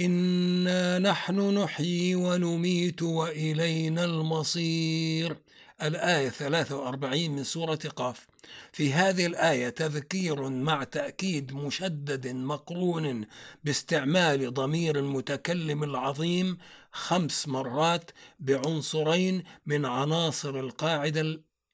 إنا 0.02 1.00
نحن 1.00 1.58
نحيي 1.58 2.16
ونميت 2.16 3.02
وإلينا 3.02 4.06
المصير. 4.06 5.38
الآية 5.82 6.30
43 6.30 7.32
من 7.32 7.44
سورة 7.44 7.80
قاف. 7.96 8.28
في 8.72 8.94
هذه 8.94 9.26
الآية 9.26 9.70
تذكير 9.70 10.50
مع 10.50 10.84
تأكيد 10.84 11.54
مشدد 11.54 12.28
مقرون 12.28 13.26
باستعمال 13.64 14.54
ضمير 14.54 15.00
المتكلم 15.00 15.84
العظيم 15.84 16.58
خمس 16.92 17.48
مرات 17.48 18.12
بعنصرين 18.40 19.44
من 19.66 19.86
عناصر 19.86 20.60
القاعدة 20.60 21.22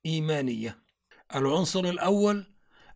الإيمانية. 0.05 0.77
العنصر 1.36 1.79
الأول 1.79 2.45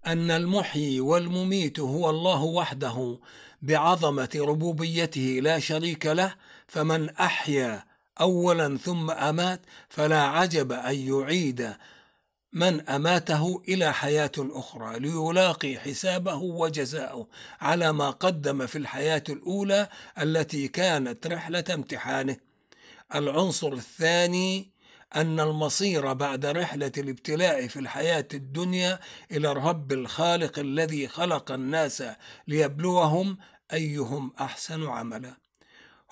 أن 0.08 0.32
المحيي 0.32 1.00
والمميت 1.00 1.80
هو 1.80 2.10
الله 2.10 2.44
وحده 2.44 3.20
بعظمة 3.62 4.30
ربوبيته 4.36 5.40
لا 5.42 5.60
شريك 5.60 6.06
له 6.06 6.36
فمن 6.68 7.10
أحيا 7.10 7.84
أولا 8.22 8.78
ثم 8.78 9.12
أمات 9.12 9.62
فلا 9.90 10.22
عجب 10.22 10.72
أن 10.72 10.96
يعيد 10.96 11.74
من 12.54 12.90
أماته 12.90 13.64
إلى 13.68 13.94
حياة 13.94 14.32
أخرى 14.38 15.00
ليلاقي 15.00 15.80
حسابه 15.80 16.36
وجزاؤه 16.36 17.28
على 17.62 17.94
ما 17.94 18.10
قدم 18.10 18.66
في 18.68 18.78
الحياة 18.78 19.24
الأولى 19.30 19.90
التي 20.22 20.68
كانت 20.68 21.28
رحلة 21.28 21.64
امتحانه. 21.74 22.38
العنصر 23.16 23.74
الثاني 23.74 24.73
أن 25.16 25.40
المصير 25.40 26.14
بعد 26.14 26.46
رحلة 26.46 26.92
الابتلاء 26.98 27.68
في 27.68 27.80
الحياة 27.80 28.28
الدنيا 28.34 29.00
إلى 29.32 29.52
الرب 29.52 29.92
الخالق 29.92 30.60
الذي 30.60 31.08
خلق 31.08 31.52
الناس 31.52 32.04
ليبلوهم 32.48 33.38
أيهم 33.74 34.34
أحسن 34.40 34.88
عملا. 34.88 35.38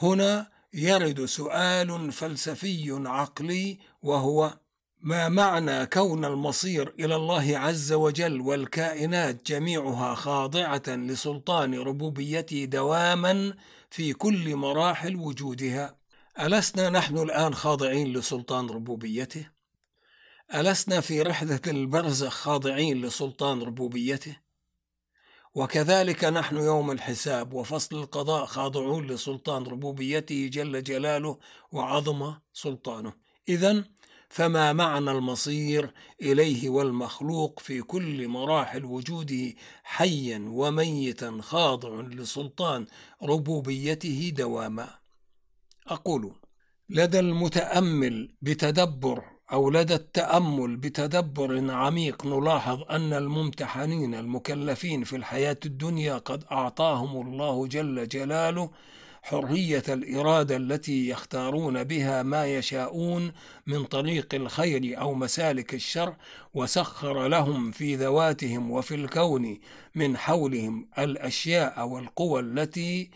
هنا 0.02 0.52
يرد 0.74 1.26
سؤال 1.26 2.12
فلسفي 2.12 3.02
عقلي 3.06 3.80
وهو 4.02 4.58
ما 5.02 5.30
معنى 5.30 5.86
كون 5.86 6.26
المصير 6.26 6.94
إلى 7.00 7.16
الله 7.16 7.58
عز 7.58 7.94
وجل 7.94 8.42
والكائنات 8.42 9.46
جميعها 9.48 10.16
خاضعة 10.16 10.84
لسلطان 10.88 11.74
ربوبيته 11.74 12.66
دواما 12.66 13.54
في 13.90 14.14
كل 14.14 14.56
مراحل 14.56 15.16
وجودها 15.16 16.01
ألسنا 16.42 16.90
نحن 16.90 17.18
الآن 17.18 17.54
خاضعين 17.54 18.14
لسلطان 18.14 18.70
ربوبيته؟ 18.70 19.50
ألسنا 20.54 21.02
في 21.02 21.22
رحلة 21.22 21.60
البرزخ 21.68 22.30
خاضعين 22.34 23.02
لسلطان 23.02 23.62
ربوبيته؟ 23.62 24.38
وكذلك 25.56 26.24
نحن 26.24 26.58
يوم 26.58 26.92
الحساب 26.92 27.54
وفصل 27.54 27.96
القضاء 27.96 28.46
خاضعون 28.46 29.08
لسلطان 29.08 29.64
ربوبيته 29.64 30.50
جل 30.54 30.84
جلاله 30.84 31.40
وعظم 31.72 32.34
سلطانه. 32.54 33.14
اذا 33.50 33.84
فما 34.30 34.74
معنى 34.74 35.12
المصير 35.12 35.94
إليه 36.22 36.70
والمخلوق 36.70 37.60
في 37.60 37.82
كل 37.82 38.28
مراحل 38.28 38.86
وجوده 38.86 39.54
حيا 39.84 40.46
وميتا 40.48 41.38
خاضع 41.42 42.02
لسلطان 42.02 42.86
ربوبيته 43.24 44.34
دواما؟ 44.36 45.01
أقول 45.88 46.32
لدى 46.90 47.20
المتأمل 47.20 48.36
بتدبر 48.42 49.24
أو 49.52 49.70
لدى 49.70 49.96
التأمل 49.96 50.78
بتدبر 50.78 51.72
عميق 51.72 52.26
نلاحظ 52.26 52.84
أن 52.90 53.14
الممتحنين 53.14 54.16
المكلفين 54.16 55.04
في 55.04 55.16
الحياة 55.16 55.58
الدنيا 55.66 56.18
قد 56.18 56.44
أعطاهم 56.52 57.28
الله 57.28 57.68
جل 57.68 58.08
جلاله 58.08 58.72
حرية 59.24 59.84
الإرادة 59.90 60.58
التي 60.58 61.10
يختارون 61.10 61.84
بها 61.84 62.24
ما 62.24 62.46
يشاءون 62.46 63.32
من 63.68 63.84
طريق 63.84 64.36
الخير 64.36 65.00
أو 65.02 65.14
مسالك 65.14 65.74
الشر 65.74 66.16
وسخر 66.54 67.28
لهم 67.28 67.72
في 67.72 67.96
ذواتهم 67.96 68.72
وفي 68.72 68.96
الكون 68.96 69.60
من 69.96 70.18
حولهم 70.18 70.90
الأشياء 71.00 71.88
والقوى 71.88 72.40
التي 72.40 73.10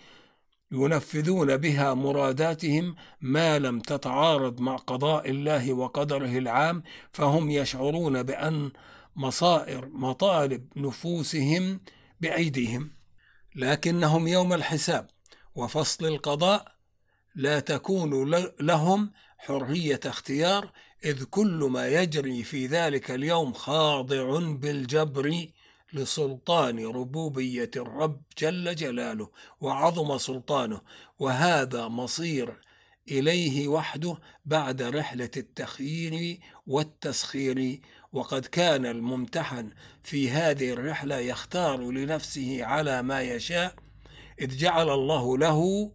ينفذون 0.76 1.58
بها 1.58 1.94
مراداتهم 1.94 2.96
ما 3.22 3.60
لم 3.60 3.80
تتعارض 3.80 4.60
مع 4.60 4.76
قضاء 4.76 5.30
الله 5.30 5.74
وقدره 5.74 6.38
العام 6.38 6.84
فهم 7.12 7.52
يشعرون 7.52 8.24
بأن 8.24 8.72
مصائر 9.16 9.90
مطالب 9.94 10.68
نفوسهم 10.76 11.80
بأيديهم. 12.22 12.92
لكنهم 13.56 14.28
يوم 14.28 14.54
الحساب 14.54 15.08
وفصل 15.56 16.06
القضاء 16.06 16.76
لا 17.36 17.60
تكون 17.60 18.42
لهم 18.60 19.12
حرية 19.38 20.00
اختيار 20.06 20.72
إذ 21.06 21.24
كل 21.24 21.70
ما 21.72 21.88
يجري 21.88 22.44
في 22.44 22.68
ذلك 22.68 23.12
اليوم 23.12 23.54
خاضع 23.54 24.40
بالجبر 24.40 25.48
لسلطان 25.96 26.86
ربوبية 26.86 27.72
الرب 27.76 28.22
جل 28.38 28.76
جلاله 28.76 29.30
وعظم 29.62 30.18
سلطانه 30.18 30.82
وهذا 31.20 31.88
مصير 31.88 32.62
إليه 33.12 33.68
وحده 33.68 34.18
بعد 34.46 34.82
رحلة 34.82 35.30
التخيير 35.38 36.40
والتسخير. 36.68 37.82
وقد 38.14 38.46
كان 38.46 38.86
الممتحن 38.86 39.70
في 40.04 40.30
هذه 40.32 40.70
الرحلة 40.74 41.18
يختار 41.18 41.92
لنفسه 41.92 42.66
على 42.66 43.02
ما 43.02 43.22
يشاء 43.22 43.76
إذ 44.42 44.58
جعل 44.58 44.90
الله 44.90 45.38
له 45.38 45.92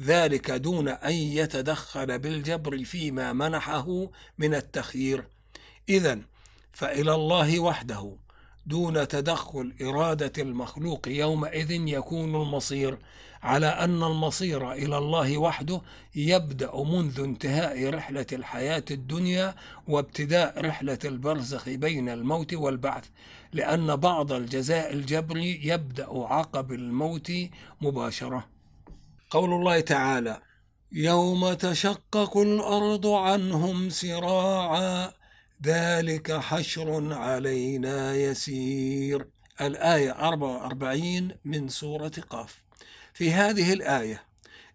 ذلك 0.00 0.50
دون 0.50 0.88
أن 0.88 1.12
يتدخل 1.12 2.18
بالجبر 2.18 2.84
فيما 2.84 3.32
منحه 3.32 4.10
من 4.38 4.54
التخيير. 4.54 5.28
إذا 5.88 6.20
فإلى 6.72 7.14
الله 7.14 7.60
وحده 7.60 8.16
دون 8.68 9.08
تدخل 9.08 9.74
إرادة 9.82 10.32
المخلوق 10.42 11.08
يومئذ 11.08 11.70
يكون 11.70 12.34
المصير 12.34 12.98
على 13.42 13.66
أن 13.66 14.02
المصير 14.02 14.72
إلى 14.72 14.98
الله 14.98 15.38
وحده 15.38 15.80
يبدأ 16.14 16.76
منذ 16.76 17.20
انتهاء 17.20 17.90
رحلة 17.90 18.26
الحياة 18.32 18.84
الدنيا 18.90 19.54
وابتداء 19.88 20.60
رحلة 20.66 20.98
البرزخ 21.04 21.68
بين 21.68 22.08
الموت 22.08 22.54
والبعث 22.54 23.04
لأن 23.52 23.96
بعض 23.96 24.32
الجزاء 24.32 24.92
الجبري 24.92 25.60
يبدأ 25.64 26.08
عقب 26.10 26.72
الموت 26.72 27.32
مباشرة. 27.80 28.48
قول 29.30 29.52
الله 29.52 29.80
تعالى 29.80 30.40
يوم 30.92 31.52
تشقق 31.52 32.36
الأرض 32.36 33.06
عنهم 33.06 33.90
سراعا 33.90 35.17
ذلك 35.64 36.32
حشر 36.32 37.14
علينا 37.14 38.14
يسير 38.14 39.28
الآية 39.60 40.10
44 40.10 41.30
من 41.44 41.68
سورة 41.68 42.12
قاف 42.30 42.62
في 43.14 43.32
هذه 43.32 43.72
الآية 43.72 44.24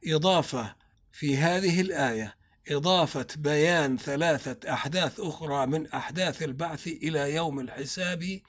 إضافة 0.08 0.76
في 1.12 1.38
هذه 1.38 1.82
الآية 1.82 2.36
إضافة 2.72 3.28
بيان 3.38 3.98
ثلاثة 3.98 4.74
أحداث 4.74 5.20
أخرى 5.20 5.66
من 5.66 5.88
أحداث 5.88 6.44
البعث 6.44 6.88
إلى 6.88 7.36
يوم 7.36 7.60
الحساب 7.60 8.40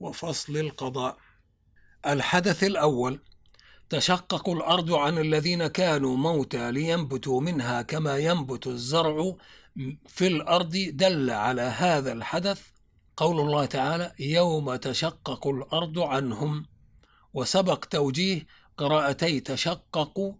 وفصل 0.00 0.56
القضاء. 0.56 1.16
الحدث 2.06 2.64
الأول 2.64 3.20
تشقق 3.88 4.48
الأرض 4.48 4.92
عن 4.92 5.18
الذين 5.18 5.66
كانوا 5.66 6.16
موتى 6.16 6.72
لينبتوا 6.72 7.40
منها 7.40 7.82
كما 7.82 8.18
ينبت 8.18 8.66
الزرع 8.66 9.34
في 10.08 10.26
الأرض 10.26 10.70
دل 10.92 11.30
على 11.30 11.62
هذا 11.62 12.12
الحدث 12.12 12.60
قول 13.16 13.40
الله 13.40 13.64
تعالى 13.64 14.12
يوم 14.18 14.76
تشقق 14.76 15.46
الأرض 15.46 15.98
عنهم 15.98 16.66
وسبق 17.34 17.84
توجيه 17.84 18.46
قراءتي 18.76 19.40
تشقق 19.40 20.34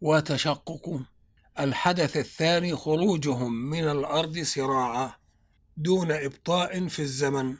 وتشقق. 0.00 1.00
الحدث 1.60 2.16
الثاني 2.16 2.76
خروجهم 2.76 3.52
من 3.52 3.84
الأرض 3.84 4.38
سراعا 4.38 5.12
دون 5.76 6.12
إبطاء 6.12 6.88
في 6.88 7.02
الزمن. 7.02 7.54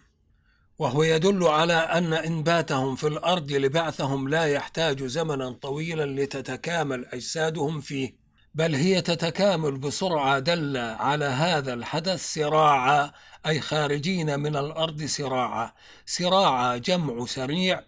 وهو 0.79 1.03
يدل 1.03 1.45
على 1.45 1.75
أن 1.75 2.13
إنباتهم 2.13 2.97
في 2.97 3.07
الأرض 3.07 3.53
لبعثهم 3.53 4.29
لا 4.29 4.45
يحتاج 4.45 5.05
زمنا 5.05 5.51
طويلا 5.51 6.23
لتتكامل 6.23 7.07
أجسادهم 7.07 7.81
فيه. 7.81 8.22
بل 8.55 8.75
هي 8.75 9.01
تتكامل 9.01 9.79
بسرعة 9.79 10.39
دل 10.39 10.77
على 10.77 11.25
هذا 11.25 11.75
الحدث 11.75 12.33
سراعا 12.35 13.13
أي 13.47 13.61
خارجين 13.61 14.41
من 14.41 14.57
الأرض 14.57 15.05
سراعا. 15.05 15.73
سراعا 16.07 16.77
جمع 16.77 17.27
سريع 17.27 17.85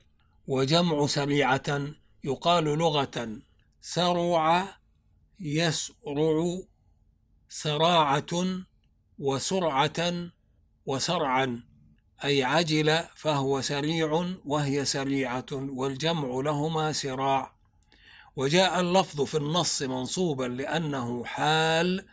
وجمع 0.46 1.06
سريعة 1.06 1.80
يقال 2.24 2.64
لغة 2.64 3.38
سرع 3.80 4.68
يسرع 5.40 6.58
سراعة 7.48 8.62
وسرعة 9.18 10.30
وسرعا 10.86 11.62
أي 12.24 12.44
عجل 12.44 12.98
فهو 13.16 13.60
سريع 13.60 14.34
وهي 14.44 14.84
سريعة 14.84 15.46
والجمع 15.52 16.40
لهما 16.40 16.92
سراع. 16.92 17.53
وجاء 18.36 18.80
اللفظ 18.80 19.22
في 19.22 19.36
النص 19.36 19.82
منصوبا 19.82 20.44
لأنه 20.44 21.24
حال 21.24 22.06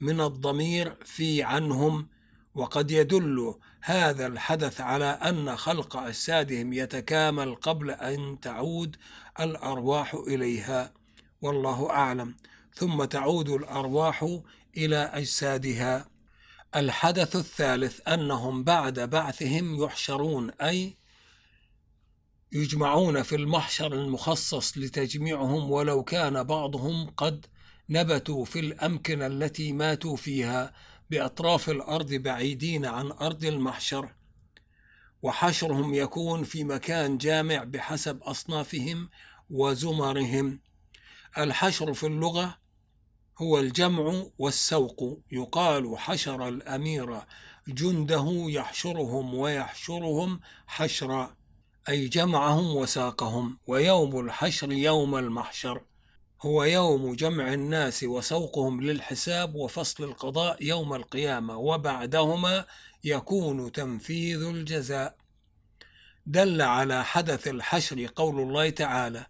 من 0.00 0.20
الضمير 0.20 0.96
في 1.04 1.42
عنهم 1.42 2.08
وقد 2.54 2.90
يدل 2.90 3.54
هذا 3.80 4.26
الحدث 4.26 4.80
على 4.80 5.04
أن 5.04 5.56
خلق 5.56 5.96
أجسادهم 5.96 6.72
يتكامل 6.72 7.54
قبل 7.54 7.90
أن 7.90 8.40
تعود 8.40 8.96
الأرواح 9.40 10.14
إليها. 10.14 10.92
والله 11.42 11.90
أعلم. 11.90 12.34
ثم 12.74 13.04
تعود 13.04 13.48
الأرواح 13.48 14.38
إلى 14.76 14.96
أجسادها. 14.96 16.06
الحدث 16.76 17.36
الثالث 17.36 18.08
أنهم 18.08 18.64
بعد 18.64 19.00
بعثهم 19.00 19.84
يحشرون 19.84 20.50
أي 20.50 20.96
يجمعون 22.54 23.22
في 23.22 23.36
المحشر 23.36 23.92
المخصص 23.92 24.78
لتجميعهم 24.78 25.70
ولو 25.70 26.04
كان 26.04 26.42
بعضهم 26.42 27.10
قد 27.16 27.46
نبتوا 27.90 28.44
في 28.44 28.58
الأمكنة 28.58 29.26
التي 29.26 29.72
ماتوا 29.72 30.16
فيها 30.16 30.72
بأطراف 31.10 31.70
الأرض 31.70 32.14
بعيدين 32.14 32.86
عن 32.86 33.10
أرض 33.10 33.44
المحشر. 33.44 34.14
وحشرهم 35.22 35.94
يكون 35.94 36.44
في 36.44 36.64
مكان 36.64 37.18
جامع 37.18 37.64
بحسب 37.64 38.22
أصنافهم 38.22 39.08
وزمرهم. 39.50 40.60
الحشر 41.38 41.94
في 41.94 42.06
اللغة 42.06 42.58
هو 43.38 43.58
الجمع 43.58 44.26
والسوق. 44.38 45.20
يقال 45.32 45.98
حشر 45.98 46.48
الأمير 46.48 47.20
جنده 47.68 48.44
يحشرهم 48.48 49.34
ويحشرهم 49.34 50.40
حشرا. 50.66 51.43
أي 51.88 52.08
جمعهم 52.08 52.76
وساقهم 52.76 53.58
ويوم 53.66 54.20
الحشر 54.20 54.72
يوم 54.72 55.16
المحشر. 55.16 55.84
هو 56.42 56.64
يوم 56.64 57.14
جمع 57.14 57.52
الناس 57.52 58.04
وسوقهم 58.04 58.80
للحساب 58.82 59.54
وفصل 59.54 60.04
القضاء 60.04 60.64
يوم 60.64 60.94
القيامة 60.94 61.56
وبعدهما 61.58 62.66
يكون 63.04 63.72
تنفيذ 63.72 64.42
الجزاء. 64.42 65.16
دل 66.26 66.62
على 66.62 67.04
حدث 67.04 67.48
الحشر 67.48 68.06
قول 68.16 68.40
الله 68.40 68.70
تعالى 68.70 69.26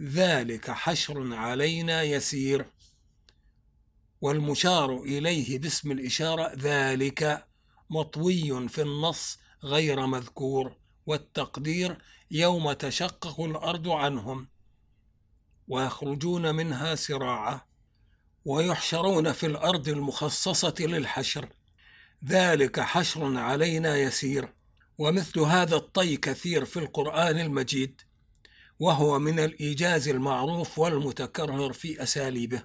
ذلك 0.00 0.70
حشر 0.70 1.34
علينا 1.34 2.02
يسير 2.02 2.66
والمشار 4.20 5.02
إليه 5.02 5.58
باسم 5.58 5.92
الإشارة 5.92 6.52
ذلك 6.54 7.46
مطوي 7.90 8.68
في 8.68 8.82
النص 8.82 9.38
غير 9.64 10.06
مذكور. 10.06 10.87
والتقدير 11.08 11.98
يوم 12.30 12.72
تشقق 12.72 13.40
الأرض 13.40 13.88
عنهم 13.88 14.48
ويخرجون 15.68 16.54
منها 16.54 16.94
سراعة 16.94 17.68
ويحشرون 18.44 19.32
في 19.32 19.46
الأرض 19.46 19.88
المخصصة 19.88 20.74
للحشر. 20.80 21.48
ذلك 22.24 22.80
حشر 22.80 23.38
علينا 23.38 23.96
يسير 23.96 24.54
ومثل 24.98 25.40
هذا 25.40 25.76
الطي 25.76 26.16
كثير 26.16 26.64
في 26.64 26.78
القرآن 26.78 27.38
المجيد 27.38 28.00
وهو 28.80 29.18
من 29.18 29.38
الإيجاز 29.38 30.08
المعروف 30.08 30.78
والمتكرر 30.78 31.72
في 31.72 32.02
أساليبه. 32.02 32.62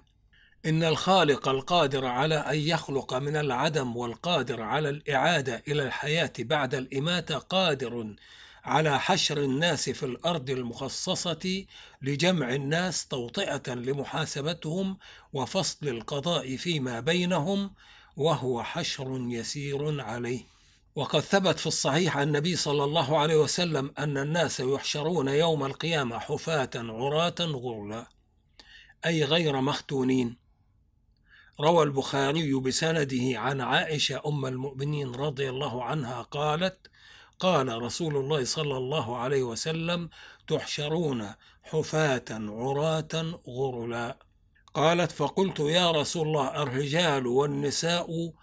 إن 0.65 0.83
الخالق 0.83 1.47
القادر 1.47 2.05
على 2.05 2.35
أن 2.35 2.57
يخلق 2.57 3.13
من 3.13 3.35
العدم 3.35 3.97
والقادر 3.97 4.61
على 4.61 4.89
الإعادة 4.89 5.63
إلى 5.67 5.83
الحياة 5.83 6.33
بعد 6.39 6.75
الإماتة 6.75 7.37
قادر 7.37 8.15
على 8.63 8.99
حشر 8.99 9.37
الناس 9.37 9.89
في 9.89 10.05
الأرض 10.05 10.49
المخصصة 10.49 11.65
لجمع 12.01 12.55
الناس 12.55 13.07
توطئة 13.07 13.73
لمحاسبتهم 13.73 14.97
وفصل 15.33 15.87
القضاء 15.87 16.55
فيما 16.55 16.99
بينهم 16.99 17.73
وهو 18.17 18.63
حشر 18.63 19.17
يسير 19.29 20.01
عليه. 20.01 20.41
وقد 20.95 21.19
ثبت 21.19 21.59
في 21.59 21.67
الصحيح 21.67 22.17
عن 22.17 22.27
النبي 22.27 22.55
صلى 22.55 22.83
الله 22.83 23.17
عليه 23.17 23.35
وسلم 23.35 23.93
أن 23.97 24.17
الناس 24.17 24.59
يحشرون 24.59 25.27
يوم 25.27 25.65
القيامة 25.65 26.19
حفاة 26.19 26.69
عراة 26.75 27.35
غرلا 27.39 28.07
أي 29.05 29.23
غير 29.23 29.61
مختونين. 29.61 30.42
روى 31.61 31.83
البخاري 31.83 32.53
بسنده 32.53 33.39
عن 33.39 33.61
عائشة 33.61 34.21
أم 34.25 34.45
المؤمنين 34.45 35.15
رضي 35.15 35.49
الله 35.49 35.83
عنها 35.83 36.21
قالت 36.21 36.87
قال 37.39 37.81
رسول 37.81 38.17
الله 38.17 38.43
صلى 38.43 38.77
الله 38.77 39.17
عليه 39.17 39.43
وسلم 39.43 40.09
تحشرون 40.47 41.29
حفاة 41.63 42.25
عراة 42.31 43.39
غرلا 43.47 44.17
قالت 44.73 45.11
فقلت 45.11 45.59
يا 45.59 45.91
رسول 45.91 46.27
الله 46.27 46.63
الرجال 46.63 47.27
والنساء 47.27 48.33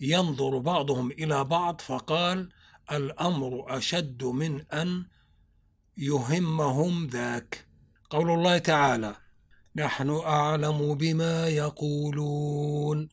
ينظر 0.00 0.58
بعضهم 0.58 1.10
إلى 1.10 1.44
بعض 1.44 1.80
فقال 1.80 2.48
الأمر 2.92 3.64
أشد 3.78 4.24
من 4.24 4.60
أن 4.72 5.04
يهمهم 5.96 7.06
ذاك 7.06 7.66
قول 8.10 8.30
الله 8.30 8.58
تعالى 8.58 9.16
نحن 9.76 10.10
أعلم 10.10 10.94
بما 10.94 11.48
يقولون 11.48 13.08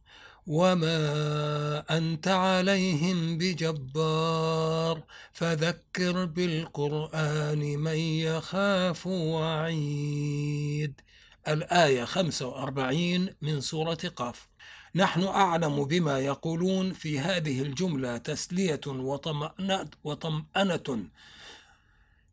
وما 0.47 1.97
أنت 1.97 2.27
عليهم 2.27 3.37
بجبار 3.37 5.03
فذكر 5.33 6.25
بالقرآن 6.25 7.59
من 7.59 7.97
يخاف 7.97 9.07
وعيد. 9.07 11.01
الآية 11.47 12.05
45 12.05 13.29
من 13.41 13.61
سورة 13.61 13.97
قاف. 14.15 14.47
نحن 14.95 15.23
أعلم 15.23 15.85
بما 15.85 16.19
يقولون 16.19 16.93
في 16.93 17.19
هذه 17.19 17.61
الجملة 17.61 18.17
تسلية 18.17 18.81
وطمأنة, 18.87 19.89
وطمأنة 20.03 21.05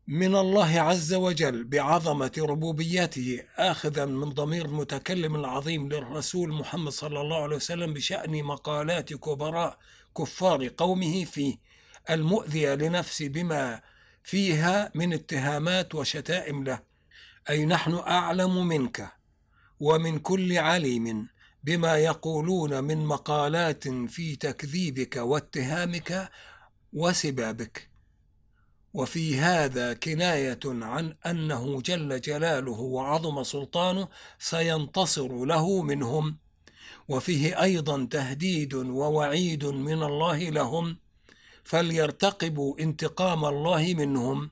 من 0.06 0.36
الله 0.36 0.80
عز 0.80 1.14
وجل 1.14 1.64
بعظمة 1.64 2.32
ربوبيته 2.38 3.42
آخذا 3.56 4.04
من 4.04 4.30
ضمير 4.30 4.64
المتكلم 4.64 5.36
العظيم 5.36 5.88
للرسول 5.88 6.52
محمد 6.52 6.92
صلى 6.92 7.20
الله 7.20 7.42
عليه 7.42 7.56
وسلم 7.56 7.94
بشأن 7.94 8.44
مقالات 8.44 9.14
كبراء 9.14 9.78
كفار 10.18 10.68
قومه 10.68 11.24
فيه 11.24 11.56
المؤذية 12.10 12.74
لنفسه 12.74 13.28
بما 13.28 13.82
فيها 14.22 14.92
من 14.94 15.12
اتهامات 15.12 15.94
وشتائم 15.94 16.64
له. 16.64 16.82
أي 17.50 17.66
نحن 17.66 17.94
أعلم 17.94 18.68
منك 18.68 19.12
ومن 19.80 20.18
كل 20.18 20.58
عليم 20.58 21.28
بما 21.64 21.96
يقولون 21.96 22.84
من 22.84 23.06
مقالات 23.06 23.88
في 23.88 24.36
تكذيبك 24.36 25.16
واتهامك 25.16 26.30
وسبابك. 26.92 27.91
وفي 28.94 29.38
هذا 29.38 29.94
كناية 29.94 30.60
عن 30.64 31.14
أنه 31.26 31.80
جل 31.80 32.20
جلاله 32.20 32.80
وعظم 32.80 33.42
سلطانه 33.42 34.08
سينتصر 34.38 35.44
له 35.44 35.82
منهم. 35.82 36.36
وفيه 37.08 37.62
أيضا 37.62 38.08
تهديد 38.10 38.74
ووعيد 38.74 39.64
من 39.64 40.02
الله 40.02 40.38
لهم 40.38 40.96
فليرتقبوا 41.64 42.78
انتقام 42.80 43.44
الله 43.44 43.94
منهم. 43.98 44.50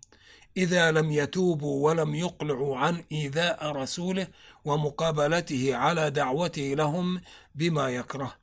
إذا 0.56 0.90
لم 0.90 1.10
يتوبوا 1.10 1.90
ولم 1.90 2.14
يقلعوا 2.14 2.76
عن 2.76 3.04
إيذاء 3.12 3.66
رسوله 3.66 4.26
ومقابلته 4.64 5.76
على 5.76 6.10
دعوته 6.10 6.74
لهم 6.74 7.20
بما 7.54 7.90
يكره. 7.90 8.34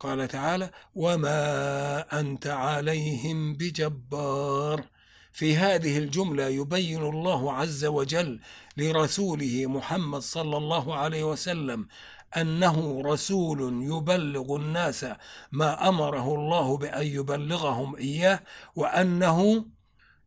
قال 0.00 0.28
تعالى 0.28 0.70
وما 0.94 2.20
أنت 2.20 2.46
عليهم 2.46 3.54
بجبار 3.54 4.97
في 5.38 5.56
هذه 5.56 5.98
الجملة 5.98 6.48
يبين 6.48 7.02
الله 7.02 7.52
عز 7.52 7.84
وجل 7.84 8.40
لرسوله 8.76 9.66
محمد 9.66 10.20
صلى 10.20 10.56
الله 10.56 10.94
عليه 10.94 11.24
وسلم 11.24 11.88
أنه 12.36 13.02
رسول 13.04 13.60
يبلغ 13.82 14.56
الناس 14.56 15.06
ما 15.52 15.88
أمره 15.88 16.34
الله 16.34 16.76
بأن 16.76 17.06
يبلغهم 17.06 17.96
إياه 17.96 18.40
وأنه 18.76 19.66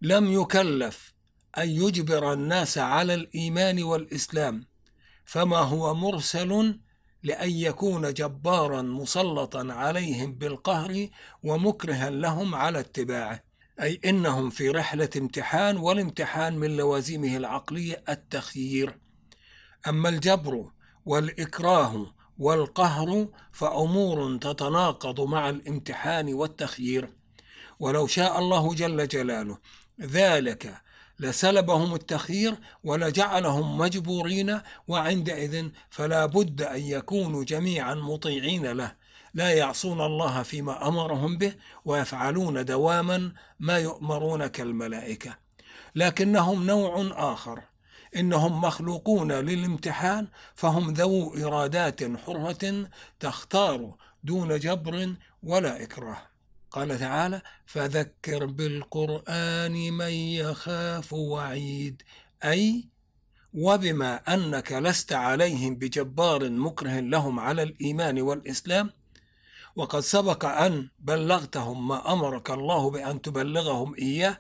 لم 0.02 0.32
يكلف 0.42 1.14
أن 1.58 1.70
يجبر 1.70 2.34
الناس 2.34 2.78
على 2.78 3.14
الإيمان 3.14 3.84
والإسلام. 3.84 4.68
فما 5.26 5.58
هو 5.60 5.94
مرسل 5.94 6.80
لأن 7.24 7.52
يكون 7.52 8.14
جبارا 8.14 8.82
مسلطا 8.82 9.74
عليهم 9.74 10.34
بالقهر 10.34 11.08
ومكرها 11.44 12.10
لهم 12.10 12.56
على 12.56 12.80
اتباعه. 12.80 13.51
أي 13.82 14.00
إنهم 14.06 14.50
في 14.50 14.70
رحلة 14.70 15.10
امتحان 15.18 15.78
والامتحان 15.78 16.58
من 16.58 16.78
لوازمه 16.78 17.38
العقلية 17.38 18.04
التخيير. 18.10 18.98
أما 19.88 20.10
الجبر 20.10 20.72
والإكراه 21.06 22.14
والقهر 22.38 23.28
فأمور 23.52 24.38
تتناقض 24.38 25.22
مع 25.22 25.50
الامتحان 25.50 26.34
والتخيير. 26.34 27.10
ولو 27.80 28.08
شاء 28.08 28.40
الله 28.40 28.74
جل 28.74 29.08
جلاله 29.08 29.58
ذلك 30.02 30.82
لسلبهم 31.20 31.96
التخيير 31.96 32.56
ولجعلهم 32.84 33.78
مجبورين 33.78 34.62
وعندئذ 34.88 35.70
فلا 35.90 36.26
بد 36.26 36.62
أن 36.62 36.82
يكونوا 36.82 37.44
جميعا 37.44 37.96
مطيعين 37.96 38.66
له. 38.66 39.01
لا 39.34 39.52
يعصون 39.52 40.02
الله 40.02 40.44
فيما 40.44 40.88
أمرهم 40.88 41.38
به 41.38 41.54
ويفعلون 41.86 42.66
دواما 42.66 43.34
ما 43.60 43.78
يؤمرون 43.78 44.48
كالملائكة. 44.48 45.38
لكنهم 45.96 46.66
نوع 46.66 47.12
آخر. 47.34 47.62
إنهم 48.16 48.62
مخلوقون 48.62 49.32
للامتحان 49.32 50.28
فهم 50.56 50.94
ذو 50.94 51.36
إرادات 51.48 52.18
حرة 52.18 52.90
تختار 53.20 53.96
دون 54.24 54.60
جبر 54.60 55.16
ولا 55.44 55.84
إكراه. 55.84 56.32
قال 56.72 57.00
تعالى 57.00 57.42
فذكر 57.66 58.46
بالقرآن 58.46 59.94
من 59.94 60.12
يخاف 60.12 61.14
وعيد 61.14 62.02
أي 62.44 62.90
وبما 63.54 64.16
أنك 64.16 64.72
لست 64.72 65.14
عليهم 65.14 65.76
بجبار 65.76 66.50
مكره 66.50 67.00
لهم 67.00 67.40
على 67.40 67.64
الإيمان 67.64 68.22
والإسلام 68.22 68.90
وقد 69.76 70.00
سبق 70.00 70.46
أن 70.46 70.90
بلغتهم 71.00 71.88
ما 71.88 72.14
أمرك 72.14 72.52
الله 72.52 72.90
بأن 72.92 73.22
تبلغهم 73.22 73.96
إياه 73.96 74.38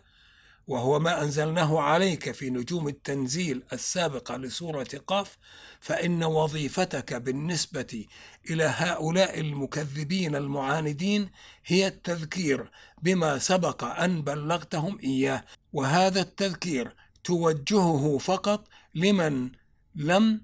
وهو 0.67 0.99
ما 0.99 1.23
أنزلناه 1.23 1.79
عليك 1.79 2.31
في 2.31 2.49
نجوم 2.49 2.87
التنزيل 2.87 3.63
السابقة 3.73 4.37
لسورة 4.37 4.87
قاف 5.07 5.37
فإن 5.79 6.23
وظيفتك 6.23 7.13
بالنسبة 7.13 8.05
إلى 8.49 8.63
هؤلاء 8.63 9.39
المكذبين 9.39 10.35
المعاندين 10.35 11.29
هي 11.65 11.87
التذكير 11.87 12.71
بما 13.01 13.37
سبق 13.37 13.83
أن 13.83 14.21
بلغتهم 14.21 14.99
إياه 15.03 15.43
وهذا 15.73 16.21
التذكير 16.21 16.95
توجهه 17.23 18.17
فقط 18.17 18.67
لمن 18.95 19.51
لم 19.95 20.41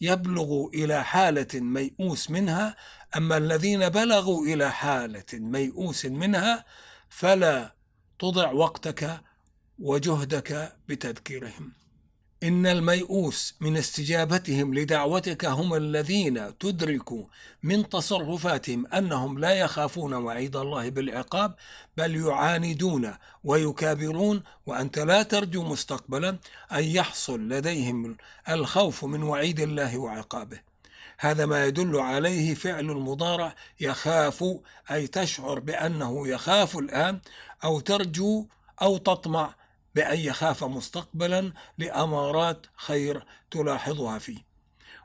يبلغوا 0.00 0.70
إلى 0.70 1.04
حالة 1.04 1.48
ميؤوس 1.54 2.30
منها 2.30 2.76
أما 3.16 3.36
الذين 3.36 3.88
بلغوا 3.88 4.46
إلى 4.46 4.72
حالة 4.72 5.24
ميؤوس 5.32 6.06
منها 6.06 6.64
فلا 7.08 7.74
تضع 8.18 8.52
وقتك 8.52 9.20
وجهدك 9.78 10.76
بتذكيرهم. 10.88 11.72
إن 12.42 12.66
الميؤوس 12.66 13.54
من 13.60 13.76
استجابتهم 13.76 14.74
لدعوتك 14.74 15.44
هم 15.44 15.74
الذين 15.74 16.58
تدرك 16.58 17.08
من 17.62 17.88
تصرفاتهم 17.88 18.86
أنهم 18.86 19.38
لا 19.38 19.50
يخافون 19.50 20.14
وعيد 20.14 20.56
الله 20.56 20.88
بالعقاب 20.88 21.54
بل 21.96 22.16
يعاندون 22.16 23.14
ويكابرون 23.44 24.42
وأنت 24.66 24.98
لا 24.98 25.22
ترجو 25.22 25.62
مستقبلا 25.62 26.38
أن 26.72 26.84
يحصل 26.84 27.48
لديهم 27.48 28.16
الخوف 28.48 29.04
من 29.04 29.22
وعيد 29.22 29.60
الله 29.60 29.98
وعقابه. 29.98 30.60
هذا 31.18 31.46
ما 31.46 31.64
يدل 31.64 31.96
عليه 31.96 32.54
فعل 32.54 32.90
المضارع 32.90 33.54
يخاف 33.80 34.44
أي 34.90 35.06
تشعر 35.06 35.60
بأنه 35.60 36.28
يخاف 36.28 36.78
الآن 36.78 37.20
أو 37.64 37.80
ترجو 37.80 38.46
أو 38.82 38.96
تطمع 38.96 39.54
بأن 39.94 40.18
يخاف 40.18 40.64
مستقبلا 40.64 41.52
لأمارات 41.78 42.66
خير 42.76 43.26
تلاحظها 43.50 44.18
فيه. 44.18 44.46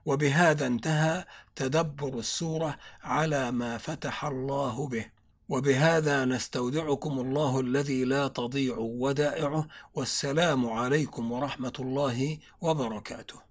وبهذا 0.06 0.67
انتهى 0.67 1.26
تدبر 1.56 2.19
السورة 2.19 2.78
على 3.04 3.52
ما 3.52 3.78
فتح 3.78 4.26
الله 4.26 4.88
به. 4.88 5.06
وبهذا 5.50 6.26
نستودعكم 6.26 7.19
الله 7.19 7.60
الذي 7.60 8.06
لا 8.06 8.28
تضيع 8.28 8.76
ودائعه 8.78 9.67
والسلام 9.93 10.69
عليكم 10.69 11.32
ورحمة 11.32 11.74
الله 11.80 12.38
وبركاته. 12.62 13.50